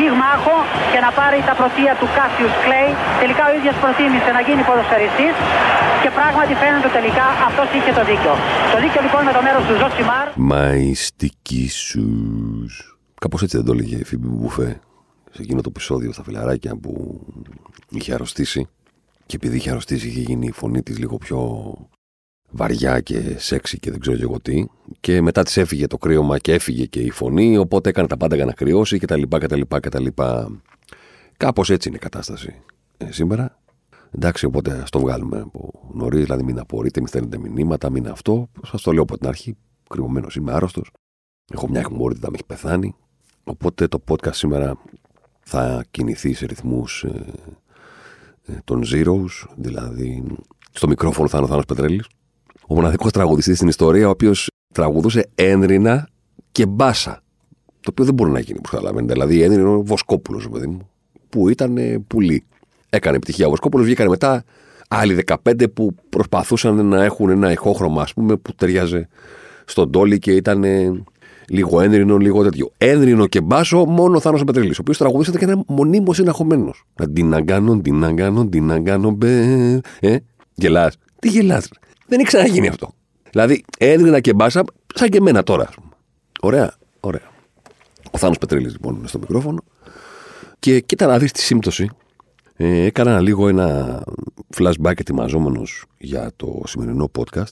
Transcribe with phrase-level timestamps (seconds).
[0.00, 0.56] πυγμάχο
[0.92, 2.90] και να πάρει τα πρωτεία του Κάσιους Κλέη.
[3.22, 5.34] Τελικά ο ίδιος προτίμησε να γίνει ποδοσφαιριστής
[6.02, 8.32] και πράγματι φαίνεται τελικά αυτός είχε το δίκιο.
[8.72, 10.26] Το δίκιο λοιπόν με το μέρος του Ζωσιμάρ.
[10.50, 12.06] My sticky shoes.
[13.22, 14.70] Κάπως έτσι δεν το έλεγε η Φίμπη Μπουφέ
[15.34, 16.92] σε εκείνο το επεισόδιο στα φιλαράκια που
[17.96, 18.60] είχε αρρωστήσει.
[19.26, 21.38] Και επειδή είχε αρρωστήσει, είχε γίνει η φωνή της λίγο πιο
[22.50, 24.64] βαριά και σεξι και δεν ξέρω και εγώ τι.
[25.00, 28.36] Και μετά της έφυγε το κρύωμα και έφυγε και η φωνή, οπότε έκανε τα πάντα
[28.36, 29.22] για να κρυώσει κτλ.
[29.28, 30.06] κτλ, κτλ.
[31.36, 32.54] Κάπως έτσι είναι η κατάσταση
[32.96, 33.58] ε, σήμερα.
[34.10, 38.48] Εντάξει, οπότε ας το βγάλουμε από νωρίς, δηλαδή μην απορείτε, μην στέλνετε μηνύματα, μην αυτό.
[38.66, 39.56] Σας το λέω από την αρχή.
[39.88, 40.90] Κρυωμένο είμαι άρρωστος.
[41.52, 42.94] Έχω μια εχμωρίτητα, με έχει πεθάνει.
[43.44, 44.78] Οπότε το podcast σήμερα
[45.40, 47.24] θα κινηθεί σε ρυθμούς ε,
[48.46, 50.24] ε, των Zeros, δηλαδή
[50.72, 52.06] στο μικρόφωνο θα είναι ο Θάνος Πετρέλης,
[52.70, 56.08] ο μοναδικός τραγουδιστής στην ιστορία, ο οποίος τραγουδούσε ένδρινα
[56.52, 57.22] και μπάσα.
[57.80, 59.12] Το οποίο δεν μπορεί να γίνει, όπως καταλαβαίνετε.
[59.12, 60.88] Δηλαδή, ένδρινο ο Βοσκόπουλος, παιδί μου,
[61.28, 62.44] που ήταν ε, πουλί.
[62.90, 64.44] Έκανε επιτυχία ο Βοσκόπουλος, βγήκαν μετά
[64.88, 69.08] άλλοι 15 που προσπαθούσαν να έχουν ένα ηχόχρωμα, ας πούμε, που ταιριάζε
[69.64, 70.64] στον τόλι και ήταν
[71.48, 72.72] λίγο ένδρινο, λίγο τέτοιο.
[72.76, 76.74] Ένδρινο και μπάσο, μόνο ο Θάνος Πετρελής, ο οποίος τραγουδίσατε και ήταν μονίμως συναχωμένο.
[76.94, 79.80] Να την αγκάνω, την αγκάνω, την αγκάνω, μπε.
[80.00, 80.16] Ε,
[80.54, 80.96] γελάς.
[81.18, 81.68] Τι γελάς,
[82.10, 82.92] Δεν έχει ξαναγίνει αυτό.
[83.30, 84.64] Δηλαδή, ένδρινα και μπάσα,
[84.94, 85.88] σαν και εμένα τώρα, ας πούμε.
[86.40, 87.30] Ωραία, ωραία.
[88.10, 89.62] Ο Θάνος Πετρέλη, λοιπόν, είναι στο μικρόφωνο.
[90.58, 91.90] Και κοίτα να δεις τη σύμπτωση.
[92.56, 94.02] Ε, έκανα λίγο ένα
[94.56, 97.50] flashback ετοιμαζόμενος για το σημερινό podcast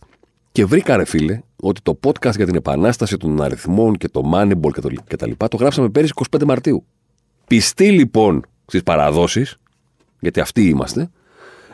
[0.52, 4.72] και βρήκα, ρε φίλε, ότι το podcast για την επανάσταση των αριθμών και το Moneyball
[4.72, 6.84] και, το, και τα λοιπά το γράψαμε πέρυσι 25 Μαρτίου.
[7.46, 9.56] Πιστοί λοιπόν στις παραδόσεις,
[10.20, 11.10] γιατί αυτοί είμαστε,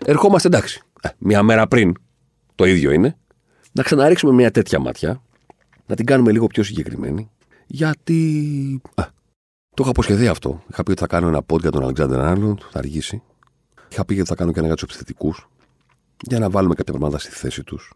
[0.04, 0.82] ερχόμαστε εντάξει.
[1.02, 1.92] Ε, μια μέρα πριν,
[2.54, 3.18] το ίδιο είναι,
[3.72, 5.22] να ξαναρίξουμε μια τέτοια μάτια,
[5.86, 7.30] να την κάνουμε λίγο πιο συγκεκριμένη,
[7.66, 8.80] γιατί.
[8.94, 9.04] Α,
[9.74, 10.62] το είχα αποσχεθεί αυτό.
[10.70, 13.22] Είχα πει ότι θα κάνω ένα podcast για τον Alexander Arnold, θα αργήσει.
[13.88, 15.48] Είχα πει ότι θα κάνω και ένα για τους επιθετικούς,
[16.20, 17.92] για να βάλουμε κάποια πράγματα στη θέση τους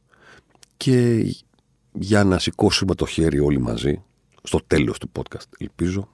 [0.76, 1.25] και
[1.92, 4.02] για να σηκώσουμε το χέρι όλοι μαζί
[4.42, 6.08] στο τέλος του podcast, ελπίζω,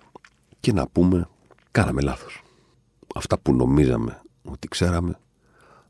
[0.61, 1.29] και να πούμε
[1.71, 2.43] κάναμε λάθος.
[3.15, 5.19] Αυτά που νομίζαμε ότι ξέραμε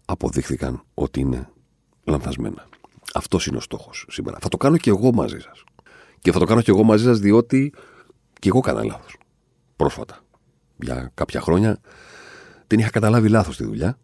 [0.04, 1.48] αποδείχθηκαν ότι είναι
[2.04, 2.66] λανθασμένα.
[3.14, 4.38] Αυτός είναι ο στόχος σήμερα.
[4.40, 5.64] Θα το κάνω και εγώ μαζί σας.
[6.18, 7.72] Και θα το κάνω και εγώ μαζί σας διότι
[8.40, 9.16] και εγώ κάνα λάθος.
[9.76, 10.18] Πρόσφατα.
[10.76, 11.80] Για κάποια χρόνια
[12.66, 13.98] την είχα καταλάβει λάθος τη δουλειά.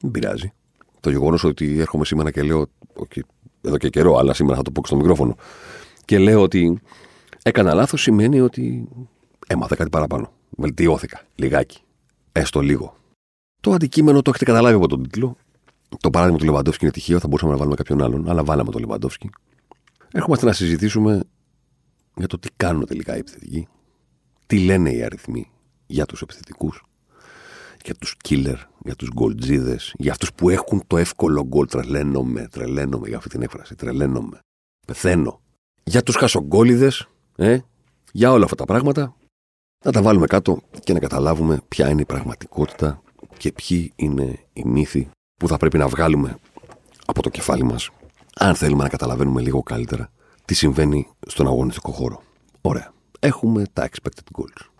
[0.00, 0.52] Δεν πειράζει.
[1.00, 2.66] Το γεγονός ότι έρχομαι σήμερα και λέω
[2.98, 3.20] okay,
[3.62, 5.36] εδώ και καιρό, αλλά σήμερα θα το πω και στο μικρόφωνο.
[6.04, 6.80] Και λέω ότι
[7.42, 8.88] έκανα λάθος σημαίνει ότι
[9.46, 10.32] έμαθα κάτι παραπάνω.
[10.50, 11.80] Βελτιώθηκα λιγάκι.
[12.32, 12.94] Έστω λίγο.
[13.60, 15.36] Το αντικείμενο το έχετε καταλάβει από τον τίτλο.
[16.00, 18.80] Το παράδειγμα του Λεβαντόφσκι είναι τυχαίο, θα μπορούσαμε να βάλουμε κάποιον άλλον, αλλά βάλαμε τον
[18.80, 19.30] Λεβαντόφσκι.
[20.12, 21.22] Έρχομαστε να συζητήσουμε
[22.16, 23.68] για το τι κάνουν τελικά οι επιθετικοί,
[24.46, 25.50] τι λένε οι αριθμοί
[25.86, 26.82] για τους επιθετικούς,
[27.84, 31.66] για τους killer, για τους γκολτζίδε, για αυτούς που έχουν το εύκολο γκολ.
[31.66, 33.74] Τρελαίνομαι, τρελαίνομαι για αυτή την έκφραση.
[33.74, 34.38] Τρελαίνομαι.
[34.86, 35.40] Πεθαίνω.
[35.84, 37.58] Για τους χασογκόλιδες, ε,
[38.12, 39.16] για όλα αυτά τα πράγματα,
[39.84, 43.02] να τα βάλουμε κάτω και να καταλάβουμε ποια είναι η πραγματικότητα
[43.36, 46.38] και ποιοι είναι οι μύθοι που θα πρέπει να βγάλουμε
[47.06, 47.90] από το κεφάλι μας
[48.34, 50.10] αν θέλουμε να καταλαβαίνουμε λίγο καλύτερα
[50.44, 52.22] τι συμβαίνει στον αγωνιστικό χώρο.
[52.60, 52.92] Ωραία.
[53.20, 54.70] Έχουμε τα expected goals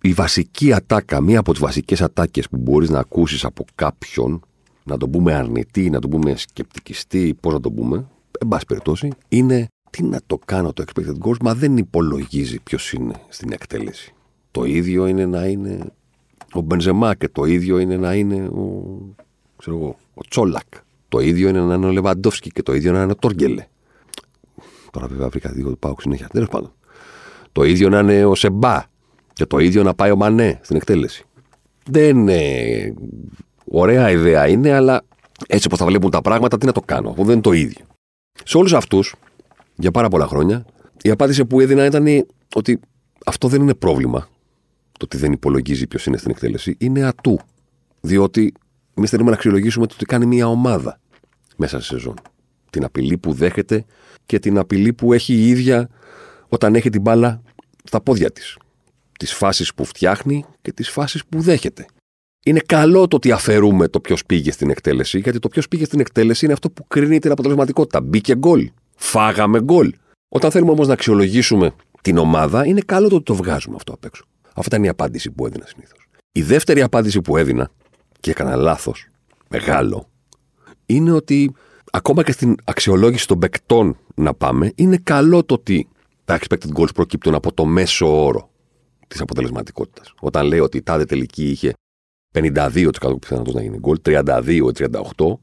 [0.00, 4.40] η βασική ατάκα, μία από τις βασικές ατάκες που μπορείς να ακούσεις από κάποιον,
[4.84, 7.96] να τον πούμε αρνητή, να τον πούμε σκεπτικιστή, πώς να τον πούμε,
[8.40, 12.92] εν πάση περιπτώσει, είναι τι να το κάνω το expected goals, μα δεν υπολογίζει ποιος
[12.92, 14.14] είναι στην εκτέλεση.
[14.50, 15.92] Το ίδιο είναι να είναι
[16.52, 18.96] ο Μπενζεμά και το ίδιο είναι να είναι ο,
[19.56, 20.66] ξέρω εγώ, ο Τσόλακ.
[21.08, 23.66] Το ίδιο είναι να είναι ο Λεβαντόφσκι και το ίδιο να είναι ο Τόργελε.
[24.90, 26.28] Τώρα βέβαια βρήκα δύο του πάω συνέχεια.
[26.32, 26.72] Τέλος πάντων.
[27.52, 28.82] Το ίδιο να είναι ο Σεμπά
[29.32, 31.24] και το ίδιο να πάει ο Μανέ στην εκτέλεση.
[31.84, 32.94] Δεν είναι
[33.64, 35.02] ωραία ιδέα είναι, αλλά
[35.46, 37.84] έτσι όπως θα βλέπουν τα πράγματα, τι να το κάνω, αφού δεν είναι το ίδιο.
[38.44, 39.14] Σε όλους αυτούς,
[39.76, 40.64] για πάρα πολλά χρόνια,
[41.02, 42.80] η απάντηση που έδινα ήταν ότι
[43.26, 44.28] αυτό δεν είναι πρόβλημα.
[44.98, 47.38] Το ότι δεν υπολογίζει ποιος είναι στην εκτέλεση, είναι ατού.
[48.00, 48.52] Διότι
[48.94, 51.00] εμείς θέλουμε να αξιολογήσουμε το τι κάνει μια ομάδα
[51.56, 52.14] μέσα σε σεζόν.
[52.70, 53.84] Την απειλή που δέχεται
[54.26, 55.88] και την απειλή που έχει η ίδια
[56.48, 57.42] όταν έχει την μπάλα
[57.84, 58.56] στα πόδια της
[59.18, 61.86] τις φάσεις που φτιάχνει και τις φάσεις που δέχεται.
[62.44, 66.00] Είναι καλό το ότι αφαιρούμε το ποιος πήγε στην εκτέλεση, γιατί το ποιος πήγε στην
[66.00, 68.00] εκτέλεση είναι αυτό που κρίνει την αποτελεσματικότητα.
[68.00, 68.70] Μπήκε γκολ.
[68.96, 69.94] Φάγαμε γκολ.
[70.28, 74.04] Όταν θέλουμε όμως να αξιολογήσουμε την ομάδα, είναι καλό το ότι το βγάζουμε αυτό απ'
[74.04, 74.24] έξω.
[74.58, 76.08] Αυτή ήταν η απάντηση που έδινα συνήθως.
[76.32, 77.70] Η δεύτερη απάντηση που έδινα,
[78.20, 79.08] και έκανα λάθος,
[79.48, 80.08] μεγάλο,
[80.86, 81.54] είναι ότι
[81.90, 85.88] ακόμα και στην αξιολόγηση των παικτών να πάμε, είναι καλό το ότι
[86.24, 88.50] τα expected goals προκύπτουν από το μέσο όρο
[89.08, 90.14] της αποτελεσματικότητας.
[90.20, 91.72] Όταν λέει ότι η τάδε τελική είχε
[92.34, 95.38] 52% πιθανότητα να γίνει γκολ, 32-38,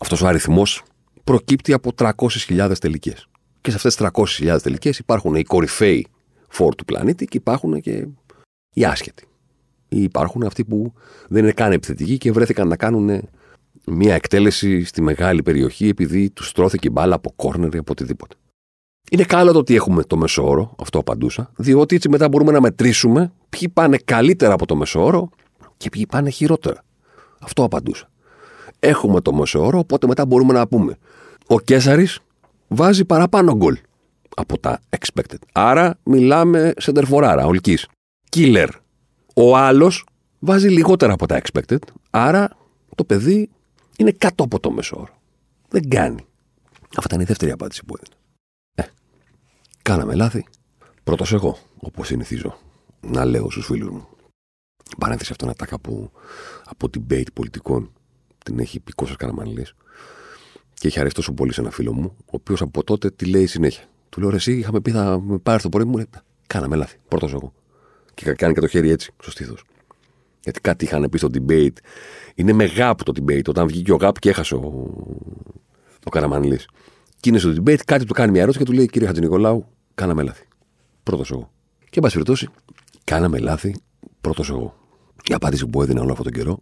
[0.00, 0.82] αυτός ο αριθμός
[1.24, 3.28] προκύπτει από 300.000 τελικές.
[3.60, 4.06] Και σε αυτές τις
[4.40, 6.06] 300.000 τελικές υπάρχουν οι κορυφαίοι
[6.48, 8.06] φόρ του πλανήτη και υπάρχουν και
[8.76, 9.24] οι άσχετοι.
[9.88, 10.92] Ή υπάρχουν αυτοί που
[11.28, 13.28] δεν είναι καν επιθετικοί και βρέθηκαν να κάνουν
[13.86, 18.34] μια εκτέλεση στη μεγάλη περιοχή επειδή τους στρώθηκε η μπάλα από κόρνερ ή από οτιδήποτε.
[19.10, 23.32] Είναι καλό το ότι έχουμε το μεσόωρο, αυτό απαντούσα, διότι έτσι μετά μπορούμε να μετρήσουμε
[23.48, 25.30] ποιοι πάνε καλύτερα από το μεσόωρο
[25.76, 26.84] και ποιοι πάνε χειρότερα.
[27.40, 28.10] Αυτό απαντούσα.
[28.78, 30.96] Έχουμε το μεσόωρο, οπότε μετά μπορούμε να πούμε.
[31.46, 32.18] Ο Κέσαρης
[32.68, 33.78] βάζει παραπάνω γκολ
[34.36, 35.38] από τα expected.
[35.52, 37.78] Άρα μιλάμε σε τερφοράρα, ολική.
[38.30, 38.68] Killer.
[39.34, 40.06] Ο άλλος
[40.38, 41.78] βάζει λιγότερα από τα expected.
[42.10, 42.56] Άρα
[42.94, 43.50] το παιδί
[43.96, 45.18] είναι κάτω από το μεσόωρο.
[45.68, 46.26] Δεν κάνει.
[46.96, 48.20] Αυτή ήταν η δεύτερη απάντηση που έδινε.
[48.74, 48.82] Ε,
[49.82, 50.46] κάναμε λάθη.
[51.04, 52.58] Πρώτος εγώ, όπως συνηθίζω
[53.00, 54.08] να λέω στους φίλους μου.
[54.98, 56.10] Παρένθεση αυτό είναι ατάκα που
[56.64, 57.92] από debate πολιτικών
[58.44, 59.66] την έχει πει Κώστα Καραμανλή.
[60.74, 63.46] Και έχει αρέσει τόσο πολύ σε ένα φίλο μου, ο οποίος από τότε τη λέει
[63.46, 63.84] συνέχεια.
[64.08, 66.06] Του λέω: Εσύ είχαμε πει θα με πάρει το πρωί μου, λέει:
[66.46, 66.96] Κάναμε λάθη.
[67.08, 67.52] Πρώτος εγώ.
[68.16, 69.64] Και κάνει και το χέρι έτσι, στο στήθος.
[70.42, 71.76] Γιατί κάτι είχαν πει στο debate.
[72.34, 73.48] Είναι με γάπ το debate.
[73.48, 74.90] Όταν βγήκε ο γάπ και έχασε ο,
[76.04, 76.68] ο Καραμανλής.
[77.20, 80.22] Και είναι στο debate, κάτι του κάνει μια ερώτηση και του λέει: Κύριε Χατζηνικολάου, κάναμε
[80.22, 80.44] λάθη.
[81.02, 81.50] Πρώτος εγώ.
[81.78, 82.48] Και εν πάση περιπτώσει,
[83.04, 83.74] κάναμε λάθη
[84.20, 84.76] πρώτος εγώ.
[85.24, 86.58] Η απάντηση που έδινα όλο αυτόν τον καιρό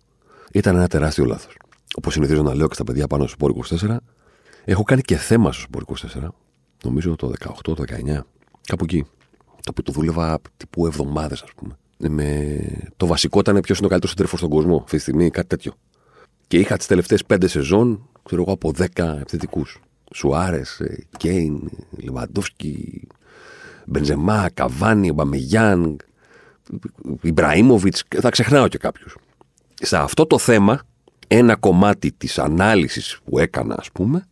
[0.53, 1.57] ήταν ένα τεράστιο λάθος.
[1.97, 3.97] Όπως συνηθίζω να λέω και στα παιδιά πάνω στο Σπόρ 24,
[4.65, 5.85] έχω κάνει και θέμα στο Σπόρ
[6.23, 6.29] 24,
[6.85, 8.21] νομίζω το 18, το 19,
[8.67, 9.05] κάπου εκεί.
[9.65, 11.77] Το οποίο το δούλευα τύπου εβδομάδες, ας πούμε.
[11.99, 12.59] Ε, με...
[12.97, 15.73] Το βασικό ήταν ποιος είναι ο καλύτερος τρέφο στον κόσμο αυτή τη στιγμή, κάτι τέτοιο.
[16.47, 19.81] Και είχα τις τελευταίες πέντε σεζόν, ξέρω εγώ, από 10 επιθετικούς.
[20.15, 23.07] Σουάρες, ε, Κέιν, Λεβαντόφσκι,
[23.87, 25.97] Μπενζεμά, Καβάνι, Μπαμεγιάνγκ,
[27.21, 29.17] Ιμπραήμοβιτς, θα ξεχνάω και κάποιους.
[29.75, 30.81] Σε αυτό το θέμα,
[31.29, 34.27] ένα κομμάτι της ανάλυσης που έκανα, ας πούμε,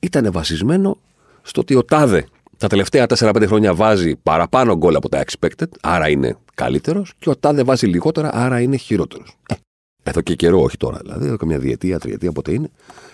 [0.00, 0.98] ήταν βασισμένο
[1.42, 2.26] στο ότι ο Τάδε
[2.62, 7.36] τα τελευταία 4-5 χρόνια βάζει παραπάνω γκολ από τα expected, άρα είναι καλύτερος, και ο
[7.36, 9.36] Τάδε βάζει λιγότερα, άρα είναι χειρότερος.
[9.48, 9.54] Ε,
[10.02, 12.70] εδώ και καιρό, όχι τώρα δηλαδή, εδώ και μια διετία, τριετία, πότε είναι,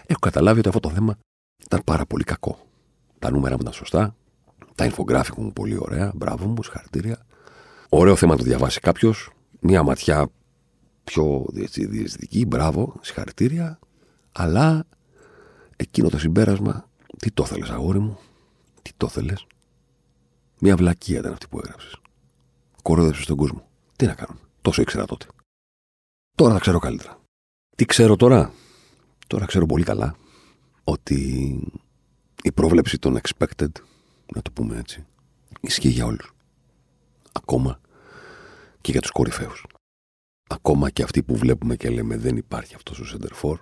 [0.07, 1.19] έχω καταλάβει ότι αυτό το θέμα
[1.65, 2.59] ήταν πάρα πολύ κακό.
[3.19, 4.15] Τα νούμερα μου ήταν σωστά,
[4.75, 7.27] τα infographic μου πολύ ωραία, μπράβο μου, συγχαρητήρια.
[7.89, 9.31] Ωραίο θέμα να το διαβάσει κάποιος.
[9.61, 10.29] Μία ματιά
[11.05, 13.79] πιο διαισθητική, μπράβο, συγχαρητήρια.
[14.33, 14.85] Αλλά
[15.77, 18.19] εκείνο το συμπέρασμα, τι το θέλει, αγόρι μου,
[18.91, 19.37] τι το θέλει.
[20.61, 21.97] Μία βλακία ήταν αυτή που έγραψες.
[22.83, 23.69] Κορόδεψε τον κόσμο.
[23.97, 24.39] Τι να κάνω.
[24.63, 25.27] Τόσο ήξερα τότε.
[26.37, 27.21] Τώρα θα ξέρω καλύτερα.
[27.77, 28.53] Τι ξέρω τώρα;
[29.27, 30.17] Τώρα ξέρω πολύ καλά
[30.85, 31.17] ότι
[32.43, 33.71] η πρόβλεψη των expected,
[34.35, 35.07] να το πούμε έτσι,
[35.61, 36.35] ισχύει για όλους
[37.33, 37.81] ακόμα
[38.81, 39.67] και για τους κορυφαίους.
[40.49, 43.59] Ακόμα και αυτοί που βλέπουμε και λέμε δεν υπάρχει αυτός ο σεντερφόρ,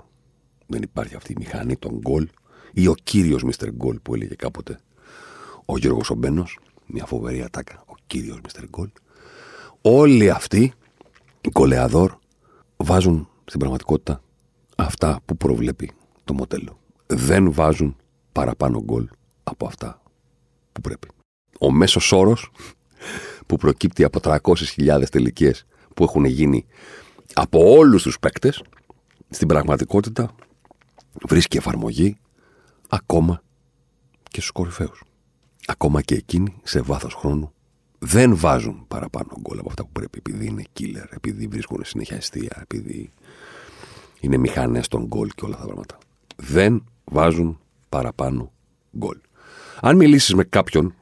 [0.66, 2.28] δεν υπάρχει αυτή η μηχανή των γκολ
[2.72, 4.78] ή ο κύριος Μίστερ Γκολ που έλεγε κάποτε
[5.66, 8.90] ο Γιώργος Ομπένος, μια φοβερή ατάκα, ο κύριος Μίστερ Γκολ.
[9.80, 10.72] Όλοι αυτοί,
[11.40, 12.14] οι κολεαδόρ,
[12.76, 14.22] βάζουν στην πραγματικότητα
[14.76, 15.90] αυτά που προβλέπει
[16.24, 16.78] το μοντέλο.
[17.06, 17.96] Δεν βάζουν
[18.32, 19.08] παραπάνω γκολ
[19.44, 20.02] από αυτά
[20.72, 21.08] που πρέπει.
[21.60, 22.50] Ο μέσος όρος
[23.46, 26.66] που προκύπτει από 300.000 τελικές που έχουν γίνει
[27.32, 28.62] από όλους τους παίκτες,
[29.30, 30.34] στην πραγματικότητα
[31.28, 32.16] βρίσκει εφαρμογή
[32.88, 33.42] ακόμα
[34.22, 35.02] και στους κορυφαίους.
[35.66, 37.52] Ακόμα και εκείνοι σε βάθος χρόνου
[37.98, 42.58] δεν βάζουν παραπάνω γκολ από αυτά που πρέπει επειδή είναι killer, επειδή βρίσκουν συνέχεια αιστεία,
[42.62, 43.12] επειδή
[44.20, 45.98] είναι μηχανές των γκολ και όλα αυτά τα πράγματα.
[46.36, 48.52] Δεν βάζουν παραπάνω
[48.96, 49.18] γκολ.
[49.80, 50.94] Αν μιλήσεις με κάποιον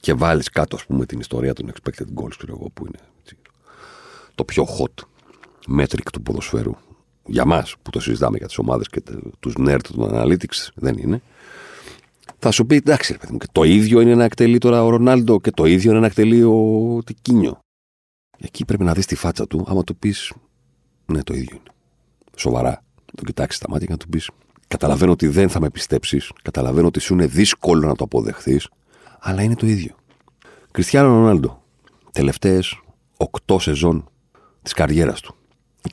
[0.00, 3.36] και βάλεις κάτω, ας πούμε, την ιστορία των expected goals, ξέρω εγώ, που είναι έτσι,
[4.34, 5.04] το πιο hot
[5.78, 6.72] metric του ποδοσφαίρου
[7.26, 9.02] για μας που το συζητάμε για τις ομάδες και
[9.40, 11.22] τους nerd των analytics, δεν είναι.
[12.38, 14.88] Θα σου πει, εντάξει, ρε παιδί μου, και το ίδιο είναι να εκτελεί τώρα ο
[14.88, 17.58] Ρονάλντο και το ίδιο είναι να εκτελεί ο Τικίνιο.
[18.38, 20.32] Εκεί πρέπει να δεις τη φάτσα του, άμα του πεις,
[21.06, 21.70] Ναι, το ίδιο είναι.
[22.36, 22.84] Σοβαρά.
[23.14, 24.30] Το κοιτάξεις στα μάτια και να του πεις,
[24.68, 26.32] Καταλαβαίνω ότι δεν θα με πιστέψεις.
[26.42, 28.68] Καταλαβαίνω ότι σου είναι δύσκολο να το αποδεχθείς
[29.20, 29.94] αλλά είναι το ίδιο.
[30.70, 31.62] Κριστιανό Ρονάλντο,
[32.12, 32.80] τελευταίες
[33.46, 34.08] 8 σεζόν
[34.62, 35.34] της καριέρας του.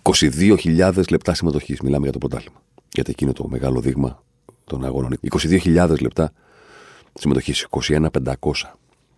[0.01, 1.81] 22.000 λεπτά συμμετοχής.
[1.81, 2.61] Μιλάμε για το πρωτάθλημα.
[2.93, 4.23] Γιατί εκεί είναι το μεγάλο δείγμα
[4.63, 5.17] των αγώνων.
[5.31, 6.31] 22.000 λεπτά
[7.13, 7.67] συμμετοχής.
[7.69, 8.77] 21.500.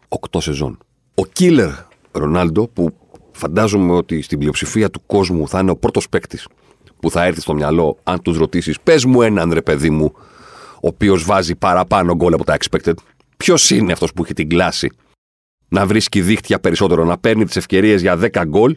[0.10, 0.78] 8 σεζόν.
[1.16, 1.70] Ο Κίλερ
[2.12, 2.90] Ρονάλντο, που
[3.32, 6.48] φαντάζομαι ότι στην πλειοψηφία του κόσμου θα είναι ο πρώτος παίκτης
[7.00, 10.12] που θα έρθει στο μυαλό, αν τους ρωτήσεις, πες μου έναν ρε παιδί μου,
[10.76, 12.94] ο οποίος βάζει παραπάνω γκολ από τα expected.
[13.38, 14.90] Ποιος είναι αυτός που έχει την κλάση
[15.68, 18.76] να βρίσκει δίχτυα περισσότερο, να παίρνει τις ευκαιρίες για 10 γκολ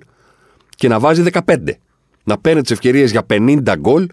[0.68, 1.78] και να βάζει 15.
[2.24, 4.06] Να παίρνει τις ευκαιρίες για 50 γκολ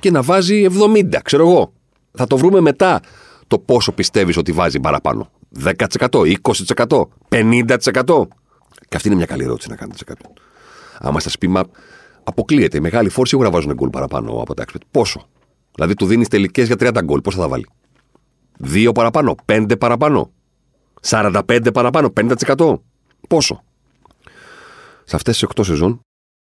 [0.00, 1.72] και να βάζει 70, ξέρω εγώ.
[2.12, 3.00] Θα το βρούμε μετά
[3.46, 5.30] το πόσο πιστεύεις ότι βάζει παραπάνω.
[5.64, 5.72] 10%,
[6.76, 8.28] 20%, 50%.
[8.88, 10.32] Και αυτή είναι μια καλή ερώτηση να κάνετε σε κάποιον.
[10.98, 11.64] Άμα σας πει, μα
[12.24, 12.76] αποκλείεται.
[12.76, 14.80] Οι μεγάλοι φόρ σίγουρα βάζουν γκολ παραπάνω από τα expert.
[14.90, 15.28] Πόσο;
[15.74, 17.20] Δηλαδή του δίνεις τελικές για 30 γκολ.
[17.20, 17.66] Πόσο θα βάλει;
[18.58, 20.30] 2 παραπάνω, 5 παραπάνω,
[21.00, 22.82] 45 παραπάνω, 50%.
[23.28, 23.62] Πόσο;
[25.04, 26.00] Σε αυτές τις 8 σεζόν,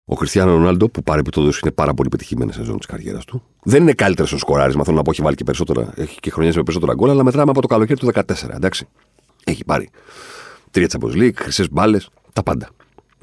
[0.04, 3.92] ο Χριστιανό Ρονάλντο, που παρεμπιπτόντω είναι πάρα πολύ πετυχημένη σεζόν της καριέρας του, δεν είναι
[3.92, 4.84] καλύτερο στο σκοράρισμα.
[4.84, 7.50] Θέλω να πω, έχει βάλει και περισσότερα, έχει και χρονιές με περισσότερα γκολ, αλλά μετράμε
[7.50, 8.88] από το καλοκαίρι του 14, εντάξει.
[9.44, 9.90] Έχει πάρει
[10.70, 12.68] τρία Champions League, χρυσές μπάλες, τα πάντα.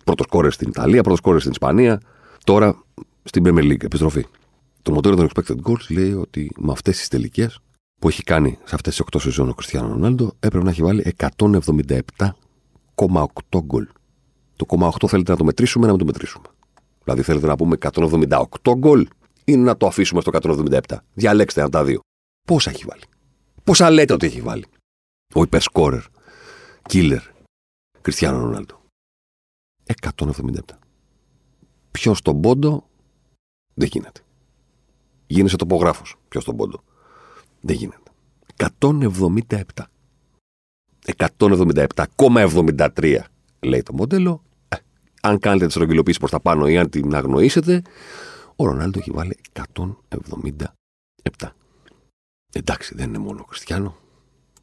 [0.03, 2.01] Πρώτος κόρε στην Ιταλία, πρώτος κόρε στην Ισπανία,
[2.43, 2.83] τώρα
[3.23, 4.25] στην Premier League, επιστροφή.
[4.81, 7.59] Το μοντέλο των expected goals λέει ότι με αυτές τις τελικές
[7.99, 11.15] που έχει κάνει σε αυτές τις 8 σεζόν ο Κριστιανό Ρονάλντο έπρεπε να έχει βάλει
[11.17, 13.87] 177,8 γκολ.
[14.55, 16.45] Το 0,8 θέλετε να το μετρήσουμε, να μην το μετρήσουμε;
[17.09, 17.77] Δηλαδή θέλετε να πούμε
[18.61, 19.07] 178 γκολ
[19.45, 20.79] ή να το αφήσουμε στο 177.
[21.13, 21.99] Διαλέξτε ένα τα δύο.
[22.47, 23.01] Πόσα έχει βάλει;
[23.63, 24.65] Πόσα λέτε ότι έχει βάλει;
[25.35, 26.03] Ο υπερσκόρερ,
[26.89, 27.21] killer,
[28.01, 28.81] Κριστιανό Ρονάλντο.
[30.01, 30.59] 177.
[31.91, 32.89] Ποιος στον πόντο;
[33.73, 34.21] Δεν γίνεται.
[35.27, 36.15] Γίνεσαι τοπογράφος.
[36.27, 36.83] Ποιος στον πόντο;
[37.61, 38.11] Δεν γίνεται.
[38.55, 39.63] 177.
[41.37, 43.19] 177,73
[43.59, 44.43] λέει το μοντέλο.
[45.21, 47.81] Ε, αν κάνετε τη στρογγυλοποίηση προς τα πάνω ή αν την αγνοήσετε,
[48.55, 50.65] ο Ρονάλντο έχει βάλει 177.
[52.53, 53.95] Εντάξει, δεν είναι μόνο ο Χριστιανό.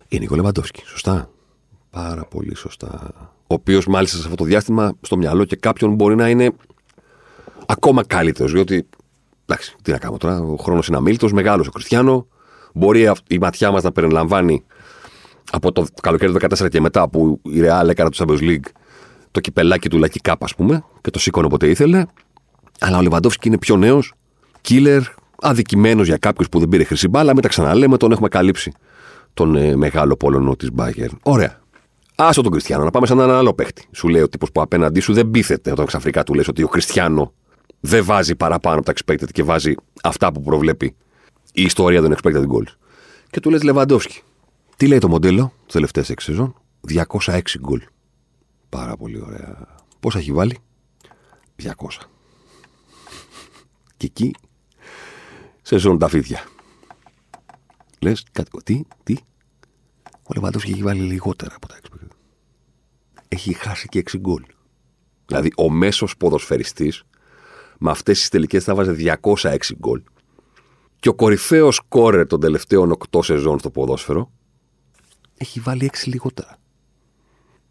[0.09, 1.31] Είναι ο Λεβαντόφσκι, σωστά.
[1.91, 3.13] Πάρα πολύ σωστά.
[3.47, 6.51] Ο οποίος μάλιστα σε αυτό το διάστημα στο μυαλό και κάποιον μπορεί να είναι
[7.67, 8.53] ακόμα καλύτερος.
[8.53, 8.89] Διότι.
[9.45, 10.41] Εντάξει, τι να κάνω τώρα.
[10.41, 12.27] Ο χρόνος είναι αμήλυτο, μεγάλος ο Χριστιανό.
[12.75, 14.65] Μπορεί η ματιά μας να περιλαμβάνει
[15.53, 18.69] από το καλοκαίρι του 2014 και μετά που η Real έκανε το Champions League
[19.37, 22.05] το κυπελάκι του Λακή Κάπα, ας πούμε, και το σήκωνε όποτε ήθελε.
[22.81, 24.13] Αλλά ο Λεβαντόφσκι είναι πιο νέος,
[24.69, 25.01] killer,
[25.41, 27.33] αδικημένος για κάποιους που δεν πήρε χρυσή μπάλα.
[27.33, 28.73] Μην τα ξαναλέμε, τον έχουμε καλύψει
[29.35, 31.09] τον ε, μεγάλο πόλωνο της Μπάγκερ.
[31.23, 31.61] Ωραία.
[32.15, 33.87] Άσο τον Κριστιανό, να πάμε σε έναν άλλο παίχτη.
[33.93, 36.69] Σου λέει ο τύπος που απέναντί σου δεν πείθεται όταν ξαφνικά του λες ότι ο
[36.69, 37.33] Κριστιανό
[37.81, 40.95] δεν βάζει παραπάνω από τα expected και βάζει αυτά που προβλέπει
[41.53, 42.73] η ιστορία των expected goals.
[43.31, 44.21] Και του λες Λεβαντόφσκι.
[44.77, 47.83] Τι λέει το μοντέλο τις τελευταίες 6 σεζόν, 206 γκολ.
[48.69, 49.77] Πάρα πολύ ωραία.
[50.01, 50.59] Πόσα έχει βάλει,
[51.63, 51.71] 200.
[53.97, 54.35] Και εκεί
[55.63, 56.45] σε ζώνουν τα φίδια.
[58.01, 58.25] Λες,
[58.65, 59.17] τι, τι;
[60.03, 62.09] Ο Λεβαντόφσκι έχει βάλει λιγότερα από τα expected.
[63.29, 64.45] Έχει χάσει και 6 γκολ.
[65.27, 67.03] Δηλαδή, ο μέσος ποδοσφαιριστής
[67.79, 70.03] με αυτές τις τελικές θα βάζει 206 γκολ
[71.01, 74.31] και ο κορυφαίος σκόρερ των τελευταίων 8 σεζόν στο ποδόσφαιρο
[75.37, 76.59] έχει βάλει 6 λιγότερα.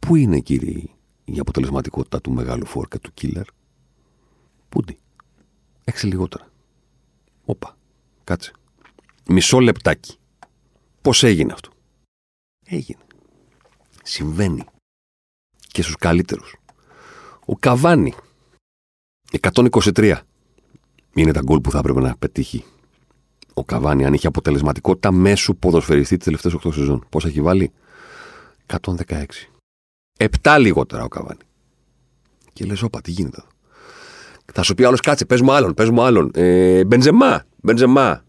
[0.05, 0.83] Πού είναι, κύριε,
[1.25, 3.43] η αποτελεσματικότητα του μεγάλου φόρκα του killer;
[4.69, 4.99] Πούντι.
[5.83, 6.51] 6 λιγότερα.
[7.45, 7.77] Όπα.
[8.23, 8.51] Κάτσε.
[9.27, 10.17] Μισό λεπτάκι.
[11.01, 11.69] Πώς έγινε αυτό;
[12.65, 12.99] Έγινε.
[14.03, 14.63] Συμβαίνει.
[15.67, 16.55] Και στους καλύτερους.
[17.45, 18.13] Ο Καβάνη.
[19.41, 20.19] 123.
[21.13, 22.65] Είναι τα γκολ που θα έπρεπε να πετύχει
[23.53, 27.05] ο Καβάνη αν είχε αποτελεσματικότητα μέσου ποδοσφαιριστή τις τελευταίες 8 σεζόν.
[27.09, 27.71] Πώς έχει βάλει,
[28.65, 29.49] 116.
[30.17, 31.39] Επτά λιγότερα ο Καβάνη.
[32.53, 33.47] Και λες, όπα, τι γίνεται εδώ;
[34.53, 36.31] Θα σου πει άλλος, κάτσε, πες μου άλλον, πες μου άλλον.
[36.33, 38.23] Ε, Μπενζεμά, Μπενζεμά.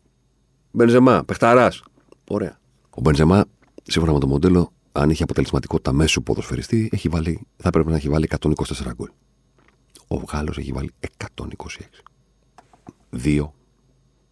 [0.70, 1.82] Μπενζεμά, παιχταράς.
[2.28, 2.58] Ωραία.
[2.90, 3.44] Ο Μπενζεμά,
[3.82, 8.08] σύμφωνα με το μοντέλο, αν είχε αποτελεσματικότητα μέσου ποδοσφαιριστή, έχει βάλει, θα πρέπει να έχει
[8.08, 9.10] βάλει 124 γκολ.
[10.06, 11.40] Ο Γάλλος έχει βάλει 126.
[13.10, 13.54] Δύο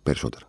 [0.02, 0.46] περισσότερα.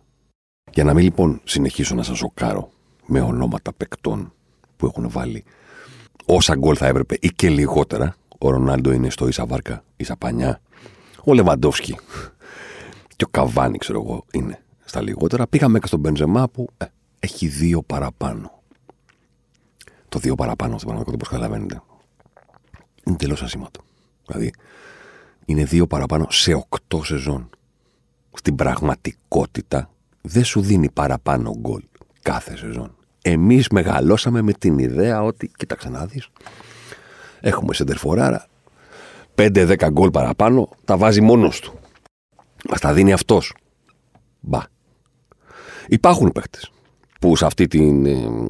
[0.72, 2.70] Για να μην λοιπόν συνεχίσω να σας σοκάρω
[3.06, 4.32] με ονόματα παικτών
[4.76, 5.44] που έχουν βάλει
[6.24, 8.16] όσα γκολ θα έπρεπε ή και λιγότερα.
[8.38, 10.60] Ο Ρονάλντο είναι στο ίσα βάρκα, ίσα πανιά.
[11.24, 11.96] Ο Λεβαντόφσκι
[13.16, 15.46] και ο Καβάνη, ξέρω εγώ, είναι στα λιγότερα.
[15.46, 16.84] Πήγαμε και στον Μπενζεμά που ε,
[17.18, 18.50] έχει δύο παραπάνω.
[20.08, 21.82] Το δύο παραπάνω στην πραγματικότητα, όπω καταλαβαίνετε,
[23.04, 23.80] είναι τελώ ασήμαντο.
[24.26, 24.52] Δηλαδή,
[25.44, 27.50] είναι δύο παραπάνω σε οκτώ σεζόν.
[28.32, 31.82] Στην πραγματικότητα, δεν σου δίνει παραπάνω γκολ
[32.22, 32.95] κάθε σεζόν.
[33.28, 36.28] Εμείς μεγαλώσαμε με την ιδέα ότι, κοίταξε να δεις,
[37.40, 38.46] έχουμε σεντερφοράρα,
[39.34, 41.78] 5-10 γκολ παραπάνω, τα βάζει μόνος του.
[42.68, 43.54] Μας τα δίνει αυτός.
[44.40, 44.60] Μπα.
[45.88, 46.58] Υπάρχουν παίχτε
[47.20, 48.48] που σε αυτή την ε,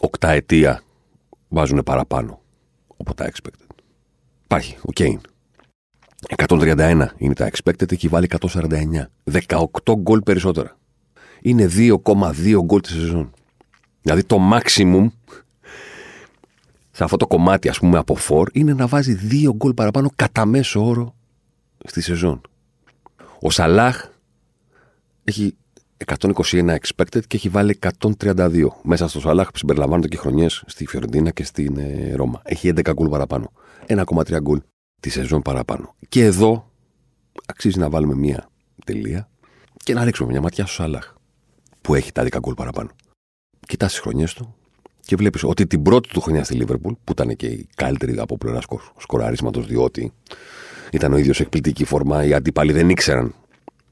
[0.00, 0.82] οκταετία
[1.48, 2.40] βάζουν παραπάνω
[2.96, 3.76] από τα expected.
[4.44, 5.20] Υπάρχει, ο Κέιν.
[6.36, 9.06] 131 είναι τα expected, έχει βάλει 149.
[9.48, 10.76] 18 γκολ περισσότερα.
[11.40, 13.32] Είναι 2,2 γκολ τη σεζόν.
[14.06, 15.06] Δηλαδή το maximum
[16.90, 20.44] σε αυτό το κομμάτι, ας πούμε, από φορ, είναι να βάζει 2 γκολ παραπάνω κατά
[20.46, 21.14] μέσο όρο
[21.84, 22.40] στη σεζόν.
[23.40, 24.08] Ο Σαλάχ
[25.24, 25.56] έχει
[26.04, 28.66] 121 expected και έχει βάλει 132.
[28.82, 32.40] Μέσα στο Σαλάχ συμπεριλαμβάνονται και χρονιές στη Φιωρεντίνα και στην ε, Ρώμα.
[32.44, 33.52] Έχει 11 γκολ παραπάνω.
[33.86, 34.60] 1,3 γκολ
[35.00, 35.94] τη σεζόν παραπάνω.
[36.08, 36.70] Και εδώ
[37.46, 38.48] αξίζει να βάλουμε μία
[38.84, 39.28] τελεία
[39.84, 41.14] και να ρίξουμε μια ματιά στο Σαλάχ
[41.80, 42.90] που έχει τα 10 γκολ παραπάνω.
[43.66, 44.54] Κοιτάς τις χρονιές του
[45.06, 48.38] και βλέπεις ότι την πρώτη του χρονιά στη Λίβερπουλ, που ήταν και η καλύτερη από
[48.38, 48.64] πλευράς
[48.96, 50.12] σκοραρίσματος, διότι
[50.92, 53.34] ήταν ο ίδιος εκπληκτική φορμά, οι αντίπαλοι δεν ήξεραν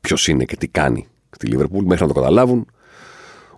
[0.00, 2.66] ποιος είναι και τι κάνει στη Λίβερπουλ, μέχρι να το καταλάβουν.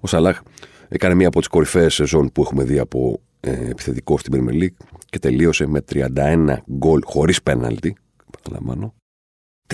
[0.00, 0.40] Ο Σαλάχ
[0.88, 4.86] έκανε μία από τις κορυφαίες σεζόν που έχουμε δει από ε, επιθετικό στην Premier League
[5.06, 7.96] και τελείωσε με 31 γκολ χωρίς πέναλτι.
[8.42, 8.94] Παραλαμβάνω.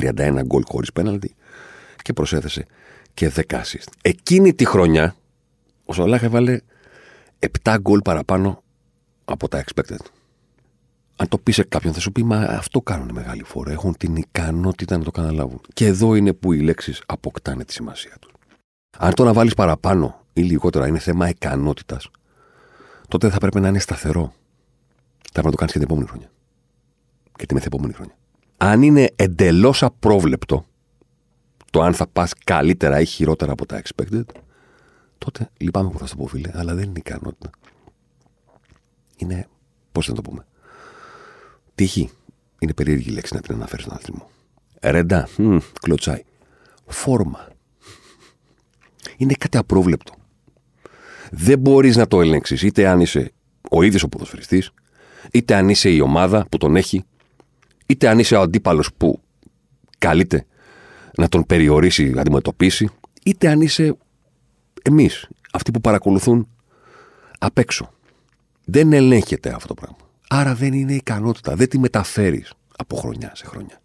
[0.01, 1.35] 31 γκολ χωρίς πέναλτι
[2.03, 2.67] και προσέθεσε
[3.15, 3.89] και 10 assist.
[4.03, 5.15] Εκείνη τη χρονιά
[5.85, 6.61] ο Σαλάχ έβαλε
[7.65, 8.63] 7 γκολ παραπάνω
[9.25, 10.07] από τα expected.
[11.17, 13.71] Αν το πεις σε κάποιον, θα σου πει Μα αυτό κάνουν μεγάλη φορά.
[13.71, 15.61] Έχουν την ικανότητα να το καταλάβουν.
[15.73, 18.33] Και εδώ είναι που οι λέξεις αποκτάνε τη σημασία τους.
[18.99, 22.11] Αν το να βάλεις παραπάνω ή λιγότερα είναι θέμα ικανότητας,
[23.09, 24.33] τότε θα πρέπει να είναι σταθερό.
[25.23, 26.31] Θα πρέπει να το κάνεις και την επόμενη χρονιά.
[27.37, 28.15] Και την μεθεπόμενη χρονιά.
[28.57, 30.65] Αν είναι εντελώς απρόβλεπτο
[31.71, 34.25] το αν θα πας καλύτερα ή χειρότερα από τα expected,
[35.25, 37.51] τότε λυπάμαι που θα σου πω, φίλε, αλλά δεν είναι ικανότητα.
[39.17, 39.49] Είναι,
[39.93, 40.47] πώς θα το πούμε,
[41.75, 42.11] τύχη.
[42.59, 44.31] Είναι περίεργη λέξη να την αναφέρεις στον αθλητισμό.
[44.81, 46.25] Ρεντά, μ, κλωτσάει.
[46.87, 47.49] Φόρμα.
[49.17, 50.13] Είναι κάτι απρόβλεπτο.
[51.31, 53.33] Δεν μπορείς να το ελέγξεις είτε αν είσαι
[53.71, 54.71] ο ίδιος ο ποδοσφαιριστής,
[55.33, 57.05] είτε αν είσαι η ομάδα που τον έχει,
[57.87, 59.21] είτε αν είσαι ο αντίπαλος που
[59.99, 60.47] καλείται
[61.17, 62.89] να τον περιορίσει, να αντιμετωπίσει,
[63.25, 63.97] είτε αν είσαι
[64.83, 66.49] εμείς, αυτοί που παρακολουθούν
[67.39, 67.91] απ' έξω.
[68.65, 69.97] Δεν ελέγχεται αυτό το πράγμα.
[70.29, 71.55] Άρα δεν είναι ικανότητα.
[71.55, 73.81] Δεν τη μεταφέρεις από χρονιά σε χρονιά.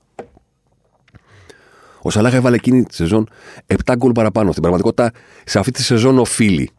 [2.01, 3.29] Ο Σαλάχ έβαλε εκείνη τη σεζόν
[3.86, 4.49] 7 γκολ παραπάνω.
[4.49, 5.12] Στην πραγματικότητα,
[5.45, 6.69] σε αυτή τη σεζόν οφείλει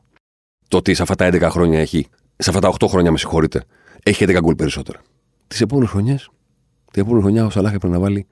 [0.69, 3.65] το ότι σε αυτά τα 11 χρόνια έχει, σε αυτά τα 8 χρόνια, με συγχωρείτε,
[4.03, 5.01] έχει 11 γκολ περισσότερα.
[5.49, 6.31] Τις επόμενες χρονιές,
[6.93, 8.27] την επόμενη χρονιά ο Σαλάχ έπρεπε να βάλει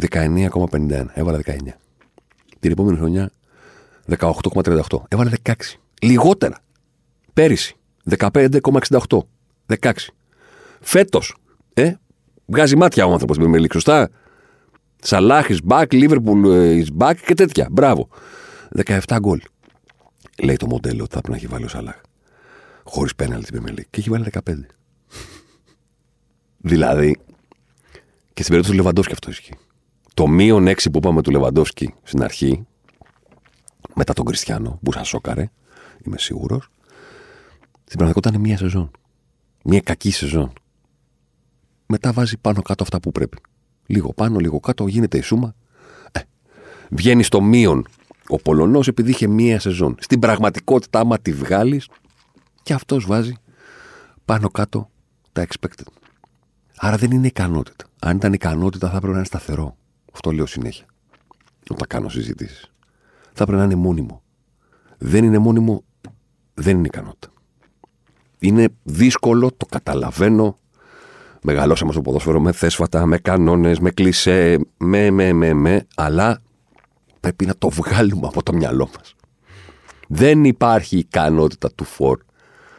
[0.00, 1.04] 19,51.
[1.12, 1.78] Έβαλε 19.
[2.60, 3.30] Την επόμενη χρονιά
[4.08, 5.02] 18,38.
[5.08, 5.52] Έβαλε 16.
[6.02, 6.58] Λιγότερα.
[7.32, 7.74] Πέρυσι
[8.18, 9.18] 15,68.
[9.80, 9.92] 16.
[10.80, 11.36] Φέτος.
[11.74, 11.92] Ε,
[12.46, 14.10] βγάζει μάτια ο άνθρωπος με λίγο σωστά;
[15.00, 16.44] Σαλάχ is back, Liverpool
[16.82, 17.68] is back και τέτοια.
[17.70, 18.08] Μπράβο.
[18.86, 19.40] 17 γκολ.
[20.42, 22.00] Λέει το μοντέλο ότι θα πρέπει να έχει βάλει ο Σαλάχ.
[22.84, 24.40] Χωρίς πέναλτι στην Premier Και έχει βάλει 15.
[26.56, 27.16] δηλαδή,
[28.32, 29.58] και στην περίπτωση του Λεβαντόφσκι αυτό ισχύει.
[30.14, 32.66] Το μείον 6 που είπαμε του Λεβαντόφσκι στην αρχή,
[33.94, 35.50] μετά τον Κριστιανό, που σας σώκαρε,
[36.04, 36.70] είμαι σίγουρος,
[37.84, 38.90] στην πραγματικότητα είναι μία σεζόν.
[39.64, 40.52] Μία κακή σεζόν.
[41.86, 43.38] Μετά βάζει πάνω κάτω αυτά που πρέπει.
[43.86, 45.54] Λίγο πάνω, λίγο κάτω, γίνεται η σούμα.
[46.12, 46.20] Ε,
[46.90, 47.86] βγαίνει στο μείον
[48.28, 49.96] ο Πολωνός επειδή είχε μία σεζόν.
[49.98, 51.88] Στην πραγματικότητα, άμα τη βγάλεις,
[52.62, 53.34] και αυτός βάζει
[54.24, 54.90] πάνω κάτω
[55.32, 55.86] τα expected.
[56.76, 57.84] Άρα δεν είναι ικανότητα.
[57.98, 59.76] Αν ήταν ικανότητα, θα πρέπει να είναι σταθερό.
[60.12, 60.84] Αυτό λέω συνέχεια.
[61.70, 62.72] Όταν κάνω συζητήσεις.
[63.32, 64.22] Θα πρέπει να είναι μόνιμο.
[64.98, 65.84] Δεν είναι μόνιμο,
[66.54, 67.28] δεν είναι ικανότητα.
[68.38, 70.58] Είναι δύσκολο, το καταλαβαίνω.
[71.42, 76.42] Μεγαλώσαμε στο ποδόσφαιρο με θέσφατα, με κανόνες, με κλισέ, με, με, με, με, αλλά
[77.20, 79.14] πρέπει να το βγάλουμε από το μυαλό μας.
[80.08, 82.18] Δεν υπάρχει ικανότητα του Φορ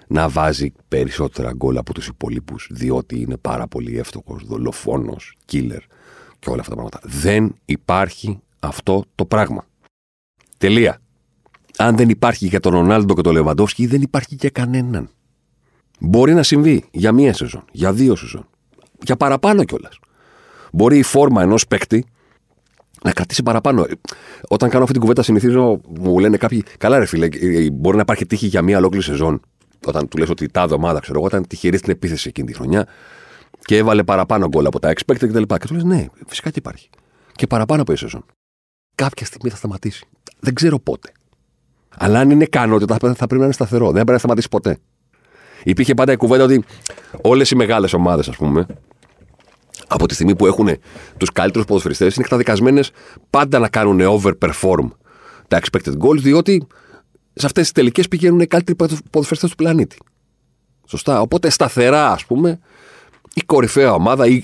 [0.07, 5.81] να βάζει περισσότερα γκολ από τους υπολείπους, διότι είναι πάρα πολύ εύστοχος, δολοφόνος, killer
[6.39, 6.99] και όλα αυτά τα πράγματα.
[7.03, 9.65] Δεν υπάρχει αυτό το πράγμα.
[10.62, 11.02] Τελεία.
[11.78, 15.10] Αν δεν υπάρχει για τον Ρονάλντο και τον Λεβαντόφσκι, δεν υπάρχει για κανέναν.
[16.00, 18.47] Μπορεί να συμβεί για μία σεζόν, για δύο σεζόν,
[19.04, 20.00] για παραπάνω κιόλας.
[20.71, 22.06] Μπορεί η φόρμα ενός παίκτη
[23.04, 23.86] να κρατήσει παραπάνω.
[24.47, 27.28] Όταν κάνω αυτή την κουβέντα, συνηθίζω, μου λένε κάποιοι, καλά, ρε φίλε,
[27.71, 29.41] μπορεί να υπάρχει τύχη για μία ολόκληρη σεζόν.
[29.86, 32.88] Όταν του λες ότι τα εβδομάδα, ξέρω εγώ, ήταν τυχερή στην επίθεση εκείνη τη χρονιά
[33.60, 35.41] και έβαλε παραπάνω γκολ από τα expected κτλ.
[35.41, 36.89] Και, και του λες, ναι, φυσικά και υπάρχει.
[37.32, 38.26] Και παραπάνω από η σεζόν.
[38.95, 40.06] Κάποια στιγμή θα σταματήσει.
[40.41, 41.12] Δεν ξέρω πότε.
[41.97, 43.86] Αλλά αν είναι ικανότητα, θα πρέπει να είναι σταθερό.
[43.86, 44.77] Δεν πρέπει να σταματήσει ποτέ.
[45.63, 46.63] Υπήρχε πάντα η κουβέντα ότι
[47.21, 48.65] όλες οι μεγάλες ομάδες, ας πούμε,
[49.88, 50.69] από τη στιγμή που έχουν
[51.17, 52.84] τους καλύτερους ποδοσφαιριστές, είναι καταδικασμένε
[53.30, 54.89] πάντα να κάνουν overperform
[55.47, 56.67] τα expected goals, διότι
[57.34, 58.77] σε αυτές τις τελικές πηγαίνουν οι καλύτεροι
[59.10, 59.97] ποδοσφαιριστές του πλανήτη.
[60.86, 61.21] Σωστά.
[61.21, 62.60] Οπότε σταθερά, ας πούμε,
[63.34, 64.41] η κορυφαία ομάδα ή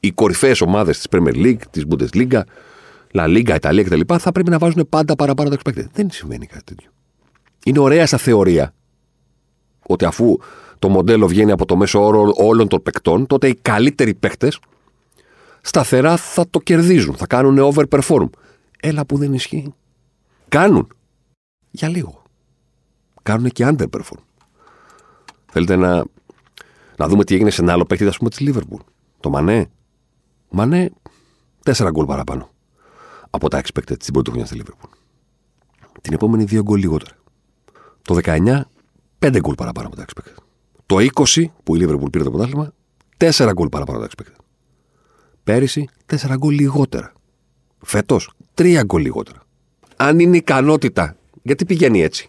[0.00, 2.40] οι κορυφαίες ομάδες της Premier League, της Bundesliga,
[3.12, 4.00] La Liga, Ιταλία κτλ.
[4.18, 5.86] θα πρέπει να βάζουν πάντα παραπάνω το expected.
[5.92, 6.90] Δεν συμβαίνει κάτι τέτοιο.
[7.64, 8.74] Είναι ωραία στα θεωρία
[9.86, 10.38] ότι αφού
[10.78, 14.58] το μοντέλο βγαίνει από το μέσο όρο όλων των παικτών, τότε οι καλύτεροι παίκτες
[15.60, 18.28] σταθερά θα το κερδίζουν, θα κάνουν overperform.
[18.80, 19.74] Έλα που δεν ισχύει.
[20.48, 20.88] Κάνουν.
[21.70, 22.22] Για λίγο.
[23.22, 24.22] Κάνουν και underperform.
[25.46, 26.04] Θέλετε να,
[26.96, 28.80] να δούμε τι έγινε σε ένα άλλο παίκτη, ας πούμε, της Liverpool.
[29.20, 29.70] Το Μανέ.
[30.50, 30.90] Μανέ,
[31.62, 32.50] τέσσερα γκολ παραπάνω
[33.30, 34.88] από τα expected στην πρώτη χρονιά στη Liverpool.
[36.00, 37.16] Την επόμενη δύο γκολ λιγότερα.
[38.02, 38.60] Το 19,
[39.18, 40.42] πέντε γκολ παραπάνω από τα expected.
[40.86, 42.72] Το 20, που η Liverpool πήρε το πρωτάθλημα,
[43.16, 44.40] τέσσερα γκολ παραπάνω από τα expected.
[45.44, 47.12] Πέρυσι, τέσσερα γκολ λιγότερα.
[47.78, 49.40] Φέτος, τρία γκολ λιγότερα.
[49.96, 52.28] Αν είναι ικανότητα, γιατί πηγαίνει έτσι;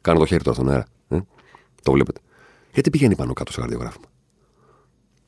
[0.00, 0.86] Κάνω το χέρι του στον αέρα.
[1.08, 1.18] Ε;
[1.82, 2.20] Το βλέπετε.
[2.72, 4.04] Γιατί πηγαίνει πάνω κάτω στο καρδιογράφημα;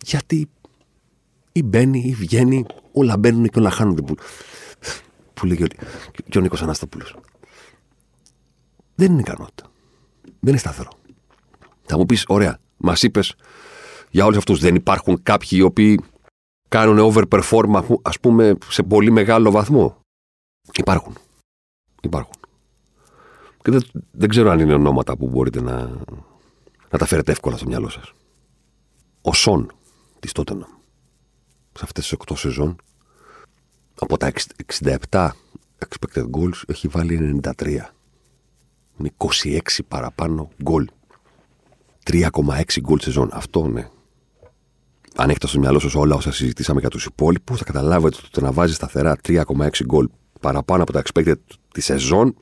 [0.04, 0.48] Γιατί
[1.52, 4.02] ή μπαίνει ή βγαίνει, όλα μπαίνουν και όλα χάνονται.
[5.36, 5.68] Που, που λέει
[6.28, 7.16] και ο Νίκος Αναστόπουλος.
[8.94, 9.70] Δεν είναι ικανότητα.
[10.22, 10.90] Δεν είναι σταθερό.
[11.84, 13.34] Θα μου πεις, ωραία, μας είπες
[14.10, 16.00] για όλους αυτούς δεν υπάρχουν κάποιοι οι οποίοι
[16.68, 20.00] κάνουν overperform, ας πούμε, σε πολύ μεγάλο βαθμό.
[20.72, 21.16] Υπάρχουν.
[22.02, 22.34] Υπάρχουν.
[23.62, 25.90] Και δεν, δεν ξέρω αν είναι ονόματα που μπορείτε να,
[26.90, 28.12] να τα φέρετε εύκολα στο μυαλό σας.
[29.22, 29.72] Ο Σον
[30.20, 30.68] της Τότενα.
[31.72, 32.76] Σε αυτές τις 8 σεζόν,
[34.00, 34.32] από τα
[35.10, 35.28] 67
[35.78, 37.66] expected goals έχει βάλει 93.
[38.98, 39.10] Είναι
[39.44, 40.88] 26 παραπάνω γκολ.
[42.10, 43.28] 3,6 γκολ σεζόν.
[43.32, 43.88] Αυτό ναι.
[45.16, 48.40] Αν έχετε στο μυαλό σας όλα όσα συζητήσαμε για τους υπόλοιπους, θα καταλάβετε ότι το
[48.40, 50.08] να βάζεις σταθερά 3,6 γκολ
[50.40, 51.34] παραπάνω από τα expected
[51.72, 52.36] τη σεζόν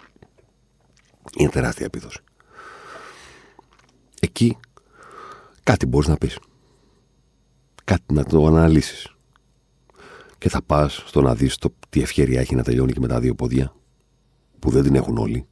[1.36, 2.20] είναι τεράστια επίδοση.
[4.20, 4.56] Εκεί
[5.62, 6.38] κάτι μπορείς να πεις.
[7.84, 9.13] Κάτι να το αναλύσεις.
[10.44, 13.35] Και θα πας στο να δεις τι ευκαιρία έχει να τελειώνει και με τα δύο
[13.35, 13.74] πόδια,
[14.59, 15.46] που δεν την έχουν όλοι.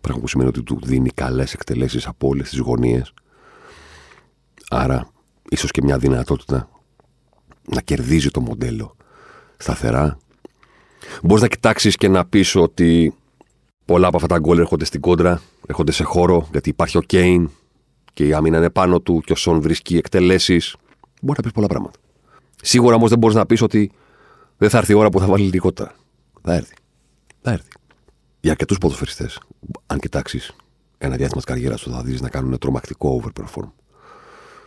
[0.00, 3.14] Πράγμα που σημαίνει ότι του δίνει καλές εκτελέσεις από όλες τις γωνίες.
[4.70, 5.08] Άρα,
[5.48, 6.68] ίσως και μια δυνατότητα
[7.74, 8.96] να κερδίζει το μοντέλο
[9.56, 10.18] σταθερά.
[11.22, 13.14] Μπορείς να κοιτάξεις και να πεις ότι
[13.84, 17.50] πολλά από αυτά τα γκολ έρχονται στην κόντρα, έρχονται σε χώρο, γιατί υπάρχει ο Κέιν
[18.12, 20.76] και η άμυνα είναι πάνω του και ο Σον βρίσκει εκτελέσεις.
[21.20, 21.98] Μπορεί να πεις πολλά πράγματα.
[22.66, 23.90] Σίγουρα όμως δεν μπορείς να πεις ότι
[24.56, 25.94] δεν θα έρθει η ώρα που θα βάλει λιγότερα.
[26.42, 26.74] Θα έρθει.
[27.40, 27.68] Θα έρθει
[28.44, 29.40] για αρκετούς ποδοσφαιριστές,
[29.86, 30.52] αν κοιτάξεις
[30.98, 33.70] ένα διάστημα της καριέρας του, θα δεις να κάνουν τρομακτικό overperform.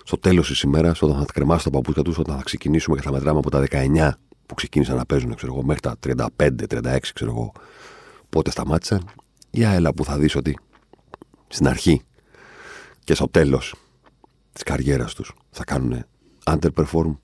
[0.04, 3.12] Στο τέλος της ημέρας, όταν θα κρεμάσει τα παπούτσια τους, όταν θα ξεκινήσουμε και θα
[3.12, 4.12] μετράμε από τα 19
[4.46, 7.52] που ξεκίνησαν να παίζουν, ξέρω εγώ, μέχρι τα 35-36, ξέρω εγώ,
[8.30, 9.06] πότε σταμάτησαν,
[9.50, 10.58] για έλα που θα δεις ότι
[11.48, 12.02] στην αρχή
[13.04, 13.76] και στο τέλος
[14.54, 16.04] της καριέρας τους θα κάνουν
[16.44, 17.18] underperform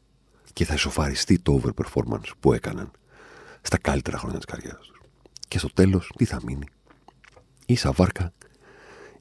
[0.54, 2.92] και θα ισοφαριστεί το overperformance που έκαναν
[3.62, 5.02] στα καλύτερα χρόνια της καριέρας τους.
[5.48, 6.66] Και στο τέλος, τι θα μείνει;
[7.66, 8.34] Ίσα βάρκα,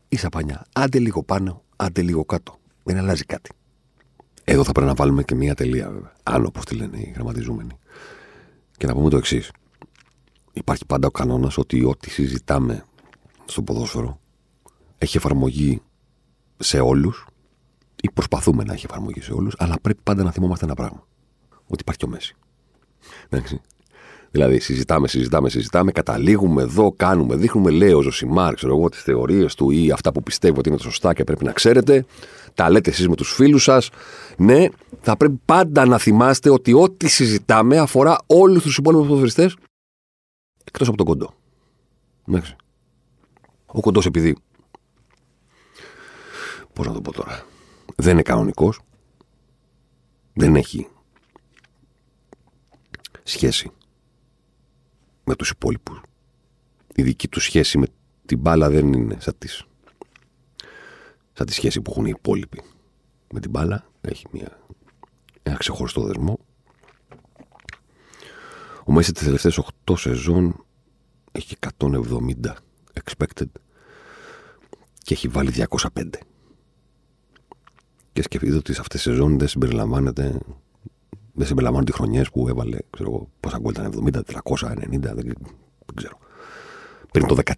[0.08, 0.66] ίσα πανιά.
[0.72, 2.58] Άντε λίγο πάνω, άντε λίγο κάτω.
[2.82, 3.50] Δεν αλλάζει κάτι.
[4.44, 6.12] Εδώ θα πρέπει να βάλουμε και μία τελεία, βέβαια.
[6.22, 7.78] Άλλο όπως τη λένε οι γραμματιζούμενοι.
[8.76, 9.50] Και να πούμε το εξής.
[10.52, 12.84] Υπάρχει πάντα ο κανόνας ότι ό,τι συζητάμε
[13.44, 14.20] στο ποδόσφαιρο
[14.98, 15.82] έχει εφαρμογή
[16.58, 17.26] σε όλους
[18.02, 21.06] ή προσπαθούμε να έχει εφαρμογή σε όλους, αλλά πρέπει πάντα να θυμόμαστε ένα πράγμα.
[21.72, 22.34] Ότι υπάρχει και ο Μέση.
[23.28, 23.60] Εντάξει.
[24.30, 29.54] Δηλαδή, συζητάμε, συζητάμε, συζητάμε, καταλήγουμε εδώ, κάνουμε, δείχνουμε, λέει ο Ζωσιμάρ, ξέρω εγώ, τις θεωρίες
[29.54, 32.04] του ή αυτά που πιστεύω ότι είναι σωστά και πρέπει να ξέρετε.
[32.54, 33.90] Τα λέτε εσείς με τους φίλους σας.
[34.36, 34.66] Ναι,
[35.00, 39.56] θα πρέπει πάντα να θυμάστε ότι ό,τι συζητάμε αφορά όλους τους υπόλοιπους ποδοσφαιριστές
[40.64, 41.34] εκτός από τον κοντό.
[42.28, 42.56] Εντάξει.
[43.66, 44.36] Ο κοντός επειδή.
[46.72, 47.44] Πώς να το πω τώρα.
[47.96, 48.80] Δεν είναι κανονικός.
[50.32, 50.88] Δεν έχει
[53.22, 53.70] σχέση
[55.24, 56.00] με τους υπόλοιπους.
[56.94, 57.86] Η δική τους σχέση με
[58.26, 59.64] την μπάλα δεν είναι σαν, τις,
[61.32, 62.62] σαν τη σχέση που έχουν οι υπόλοιποι.
[63.32, 64.58] Με την μπάλα έχει μια,
[65.42, 66.38] ένα ξεχωριστό δεσμό.
[68.84, 70.64] Ο Μέση τις τελευταίες 8 σεζόν
[71.32, 72.54] έχει 170
[73.02, 73.46] expected
[75.02, 76.04] και έχει βάλει 205.
[78.12, 80.38] Και σκεφτείτε ότι σε αυτές τις σεζόν δεν συμπεριλαμβάνεται
[81.32, 85.94] δεν συμπεριλαμβάνω τις χρονιές που έβαλε, ξέρω εγώ, πόσα γκολ ήταν, 70, 390, δεν, δεν
[85.94, 86.18] ξέρω.
[87.12, 87.52] Πριν το 14.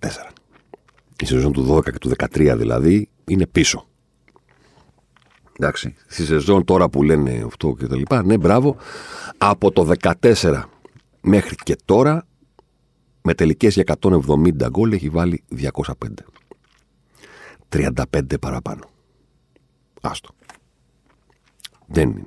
[1.21, 3.87] Η σεζόν του 12 και του 13 δηλαδή είναι πίσω.
[5.59, 5.95] Εντάξει.
[6.07, 8.77] Στη σεζόν τώρα που λένε αυτό και τα λοιπά, ναι, μπράβο.
[9.39, 10.63] Από το 14
[11.21, 12.27] μέχρι και τώρα,
[13.23, 15.73] με τελικές για 170 γκολ έχει βάλει 205.
[17.69, 18.85] 35 παραπάνω.
[20.01, 20.35] Άστο.
[21.87, 22.27] Δεν είναι.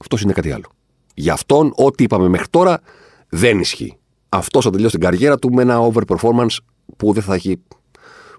[0.00, 0.70] Αυτός είναι κάτι άλλο.
[1.14, 2.80] Γι' αυτόν, ό,τι είπαμε μέχρι τώρα
[3.28, 3.98] δεν ισχύει.
[4.28, 6.56] Αυτός θα τελειώσει την καριέρα του με ένα overperformance
[6.96, 7.60] που δεν θα έχει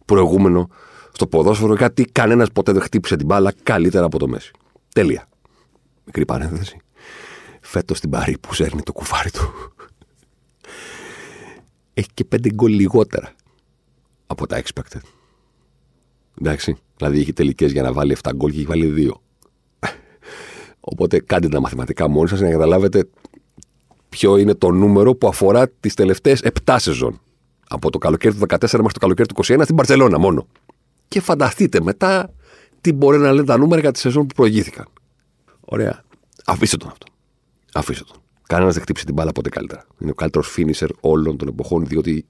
[0.06, 0.70] προηγούμενο
[1.12, 4.52] στο ποδόσφαιρο, γιατί κανένας ποτέ δεν χτύπησε την μπάλα καλύτερα από το Μέση.
[4.94, 5.28] Τέλεια.
[6.06, 6.78] Μικρή παρένθεση.
[7.62, 9.54] Φέτος την Παρή που σέρνει το κουφάρι του.
[11.94, 13.34] Έχει και πέντε γκολ λιγότερα
[14.28, 15.02] από τα expected.
[16.40, 16.78] Εντάξει.
[16.98, 19.20] Δηλαδή έχει τελικές για να βάλει 7 γκολ και έχει βάλει 2.
[20.88, 23.08] Οπότε κάντε τα μαθηματικά μόνοι σας για να καταλάβετε
[24.10, 27.20] ποιο είναι το νούμερο που αφορά τις τελευταίες 7 σεζόν.
[27.68, 30.48] Από το καλοκαίρι του 14 μέχρι το καλοκαίρι του 21 στην Παρσελώνα μόνο.
[31.08, 32.34] Και φανταστείτε μετά
[32.82, 34.86] τι μπορεί να λένε τα νούμερα για τη σεζόν που προηγήθηκαν.
[35.62, 36.04] Ωραία.
[36.46, 37.06] Αφήστε τον αυτό.
[37.74, 38.18] Αφήστε τον.
[38.48, 39.86] Κανένας δεν χτύπησε την μπάλα ποτέ καλύτερα.
[40.00, 42.26] Είναι ο καλύτερος φίνισερ όλων των εποχών, διότι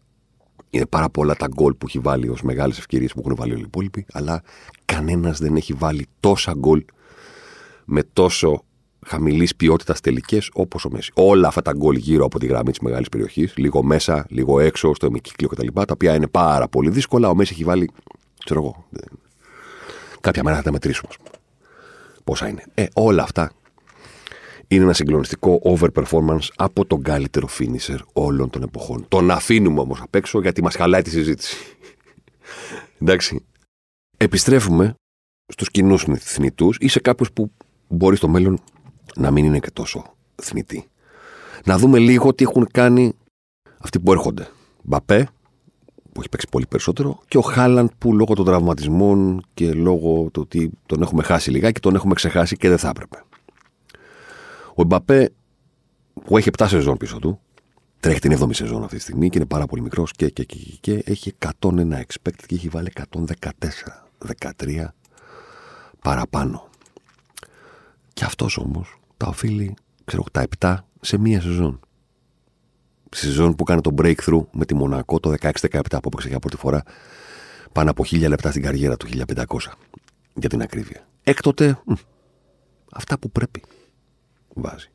[0.70, 3.62] είναι πάρα πολλά τα γκολ που έχει βάλει ως μεγάλες ευκαιρίες που έχουν βάλει όλοι
[3.62, 4.42] οι υπόλοιποι, αλλά
[4.86, 6.86] κανένας δεν έχει βάλει τόσα γκολ
[7.86, 8.64] με τόσο
[9.06, 11.12] χαμηλής ποιότητας τελικές όπως ο Μέση.
[11.16, 14.94] Όλα αυτά τα γκολ γύρω από τη γραμμή της μεγάλης περιοχής, λίγο μέσα, λίγο έξω,
[14.94, 15.68] στο εμικύκλιο κτλ.
[15.74, 17.30] Τα, τα οποία είναι πάρα πολύ δύσκολα.
[17.30, 17.90] Ο Μέση έχει βάλει,
[18.46, 18.86] ξέρω εγώ,
[20.22, 21.12] κάποια μέρα θα τα μετρήσουμε.
[22.24, 22.64] Πόσα είναι.
[22.74, 23.52] Ε, όλα αυτά
[24.68, 29.06] είναι ένα συγκλονιστικό overperformance από τον καλύτερο finisher όλων των εποχών.
[29.08, 31.56] Τον αφήνουμε όμως απ' έξω γιατί μας χαλάει τη συζήτηση.
[33.02, 33.46] Εντάξει.
[34.18, 34.96] Επιστρέφουμε
[35.48, 37.52] στους κοινούς θνητούς ή σε κάποιους που
[37.88, 38.60] μπορεί στο μέλλον
[39.16, 40.88] να μην είναι και τόσο θνητοί.
[41.66, 43.14] Να δούμε λίγο τι έχουν κάνει
[43.78, 44.48] αυτοί που έρχονται.
[44.84, 45.28] Μπαπέ,
[46.12, 50.42] που έχει παίξει πολύ περισσότερο, και ο Χάλαντ που λόγω των τραυματισμών και λόγω του
[50.42, 53.24] ότι τον έχουμε χάσει λιγάκι, τον έχουμε ξεχάσει και δεν θα έπρεπε.
[54.76, 55.34] Ο Μπαπέ,
[56.26, 57.40] που έχει 7 σεζόν πίσω του,
[58.00, 60.56] τρέχει την 7η σεζόν αυτή τη στιγμή και είναι πάρα πολύ μικρός και, και, και,
[60.56, 63.26] και, και έχει 101 expected και έχει βάλει 114.
[64.60, 64.86] 13
[66.02, 66.70] παραπάνω.
[68.16, 69.74] Και αυτός όμως τα οφείλει,
[70.06, 71.80] ξέρω, τα 7 σε μία σεζόν.
[73.10, 75.52] Στη σεζόν που κάνει το breakthrough με τη Μονακό το 16-17
[75.90, 76.84] που έπαιξε για πρώτη φορά
[77.72, 79.44] πάνω από 1000 λεπτά στην καριέρα του, 1500
[80.34, 81.08] για την ακρίβεια.
[81.24, 81.80] Έκτοτε,
[82.94, 83.62] αυτά που πρέπει
[84.54, 84.90] βάζει.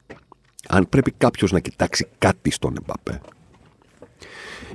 [0.69, 3.21] Αν πρέπει κάποιος να κοιτάξει κάτι στον Εμπαπέ,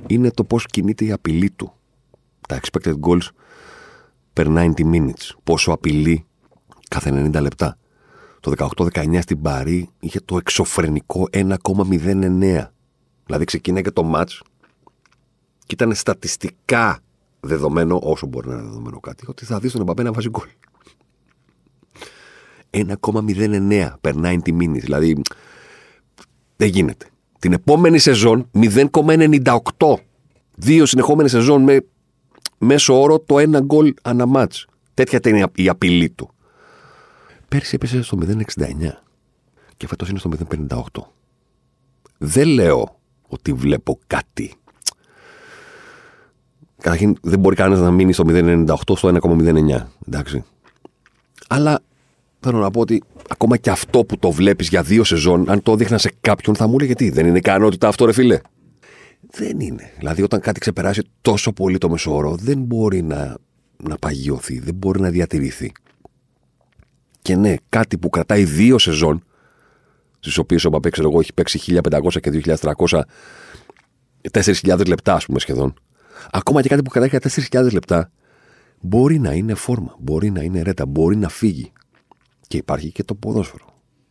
[0.06, 1.72] είναι το πώς κινείται η απειλή του.
[2.48, 3.28] Τα expected goals
[4.32, 5.34] per 90 minutes.
[5.44, 6.26] Πόσο απειλεί
[6.88, 7.78] κάθε 90 λεπτά.
[8.46, 12.66] Το 18-19 στην Παρή είχε το εξωφρενικό 1,09.
[13.26, 14.40] Δηλαδή ξεκίνησε και το match
[15.58, 16.98] και ήταν στατιστικά
[17.40, 20.48] δεδομένο, όσο μπορεί να είναι δεδομένο κάτι, ότι θα δεις τον Εμπαπέ να βάζει γκολ.
[22.70, 24.78] 1,09 περνάει τη μήνυ.
[24.78, 25.20] Δηλαδή
[26.56, 27.06] δεν γίνεται.
[27.38, 29.94] Την επόμενη σεζόν 0,98.
[30.56, 31.86] Δύο συνεχόμενες σεζόν με
[32.58, 34.66] μέσο όρο το ένα γκολ αναμάτς.
[34.94, 36.30] Τέτοια ήταν η απειλή του.
[37.48, 38.42] Πέρσι έπεσε στο 0,69
[39.76, 40.30] και φέτος είναι στο
[40.68, 41.02] 0,58.
[42.18, 44.54] Δεν λέω ότι βλέπω κάτι.
[46.80, 49.86] Καταρχήν δεν μπορεί κανένας να μείνει στο 0,98 στο 1,09.
[50.06, 50.44] Εντάξει.
[51.48, 51.80] Αλλά
[52.40, 55.76] θέλω να πω ότι ακόμα και αυτό που το βλέπεις για δύο σεζόν, αν το
[55.76, 58.40] δείχνας σε κάποιον, θα μου έλεγε τι, δεν είναι ικανότητα αυτό, ρε φίλε.
[59.30, 59.90] Δεν είναι.
[59.98, 63.36] Δηλαδή, όταν κάτι ξεπεράσει τόσο πολύ το μεσόωρο, δεν μπορεί να,
[63.82, 65.72] να παγιωθεί, δεν μπορεί να διατηρηθεί.
[67.26, 69.24] Και ναι, κάτι που κρατάει δύο σεζόν,
[70.18, 73.00] στις οποίες ο Μπαπέ, ξέρω εγώ, έχει παίξει 1500 και 2300,
[74.30, 75.74] 4.000 λεπτά, ας πούμε σχεδόν.
[76.30, 78.10] Ακόμα και κάτι που κρατάει 4.000 λεπτά,
[78.80, 81.72] μπορεί να είναι φόρμα, μπορεί να είναι ρέτα, μπορεί να φύγει.
[82.46, 83.66] Και υπάρχει και το ποδόσφαιρο.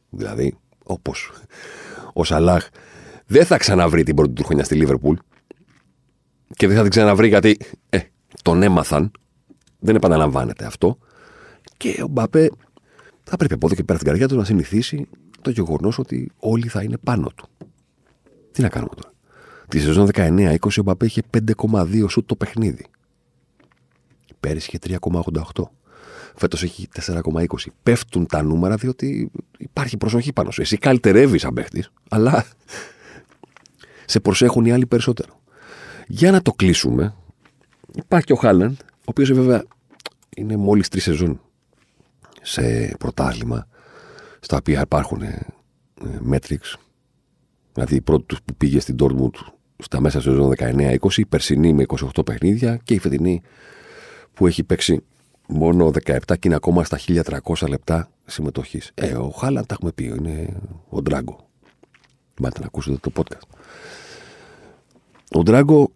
[0.10, 1.32] Δηλαδή, όπως
[2.14, 2.68] ο Σαλάχ
[3.26, 5.16] δεν θα ξαναβρει την πρώτη του χρονιά στη Λίβερπουλ
[6.56, 7.58] και δεν θα την ξαναβρει γιατί
[7.90, 8.00] ε,
[8.42, 9.12] τον έμαθαν.
[9.80, 10.98] Δεν επαναλαμβάνεται αυτό.
[11.78, 12.50] Και ο Μπαπέ
[13.26, 15.08] θα πρέπει από εδώ και πέρα στην καρδιά του να συνηθίσει
[15.42, 17.48] το γεγονός ότι όλοι θα είναι πάνω του.
[18.52, 19.14] Τι να κάνουμε τώρα;
[19.68, 21.22] Τη σεζόν 19-20 ο Μπαπέ είχε
[21.58, 22.86] 5,2 σουτ το παιχνίδι.
[24.40, 25.64] Πέρυσι είχε 3,88.
[26.36, 27.46] Φέτος έχει 4,20.
[27.84, 30.62] Πέφτουν τα νούμερα διότι υπάρχει προσοχή πάνω σου.
[30.62, 32.46] Εσύ καλυτερεύεις σαν παίχτης, αλλά
[34.06, 35.40] σε προσέχουν οι άλλοι περισσότερο.
[36.08, 37.16] Για να το κλείσουμε,
[37.94, 39.64] υπάρχει και ο Χάλαντ, ο οποίος βέβαια
[40.36, 41.40] είναι μόλις τρεις σεζόν
[42.46, 43.68] σε πρωτάθλημα,
[44.40, 45.46] στα οποία υπάρχουν ε,
[46.32, 46.76] metrics.
[47.74, 52.26] Δηλαδή η πρώτη που πήγε στην Dortmund στα μέσα σεζόν 19-20, η περσινή με 28
[52.26, 53.42] παιχνίδια και η φετινή
[54.34, 55.04] που έχει παίξει
[55.48, 57.00] μόνο 17 και είναι ακόμα στα
[57.44, 58.92] 1300 λεπτά συμμετοχής.
[58.94, 61.50] Ε, ο Χάλαντ τα έχουμε πει, είναι ο Ντράγκο.
[62.42, 63.58] Πάτε να ακούσετε το podcast.
[65.32, 65.92] Ο Ντράγκο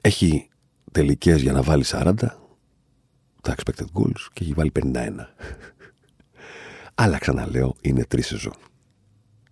[0.00, 0.48] έχει
[0.92, 2.12] τελικές για να βάλει 40
[3.42, 4.92] τα expected goals και έχει βάλει 51.
[6.94, 8.52] Αλλά ξαναλέω, είναι τρεις σεζόν.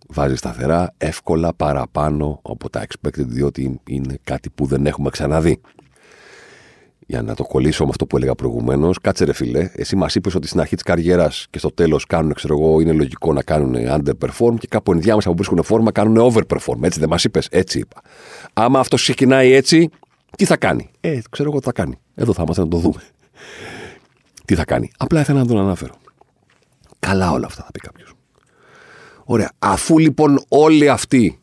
[0.07, 5.61] Βάζει σταθερά, εύκολα παραπάνω από τα expected, διότι είναι κάτι που δεν έχουμε ξαναδεί.
[7.07, 10.35] Για να το κολλήσω με αυτό που έλεγα προηγουμένως, κάτσε ρε φιλέ, εσύ μας είπες
[10.35, 13.75] ότι στην αρχή της καριέρας και στο τέλος κάνουν, ξέρω εγώ, είναι λογικό να κάνουν
[13.75, 16.81] underperform και κάπου ενδιάμεσα που βρίσκουν φόρμα κάνουν overperform.
[16.81, 18.01] Έτσι δεν μας είπες, έτσι είπα.
[18.53, 19.89] Άμα αυτός ξεκινάει έτσι,
[20.37, 21.99] τι θα κάνει; Ε, ξέρω εγώ τι θα κάνει.
[22.15, 23.01] Εδώ θα είμαστε να το δούμε.
[24.49, 24.91] Τι θα κάνει.
[24.97, 25.95] Απλά ήθελα να τον αναφέρω.
[26.99, 28.13] Καλά όλα αυτά θα πει κάποιος.
[29.23, 29.51] Ωραία.
[29.59, 31.39] Αφού λοιπόν όλοι αυτοί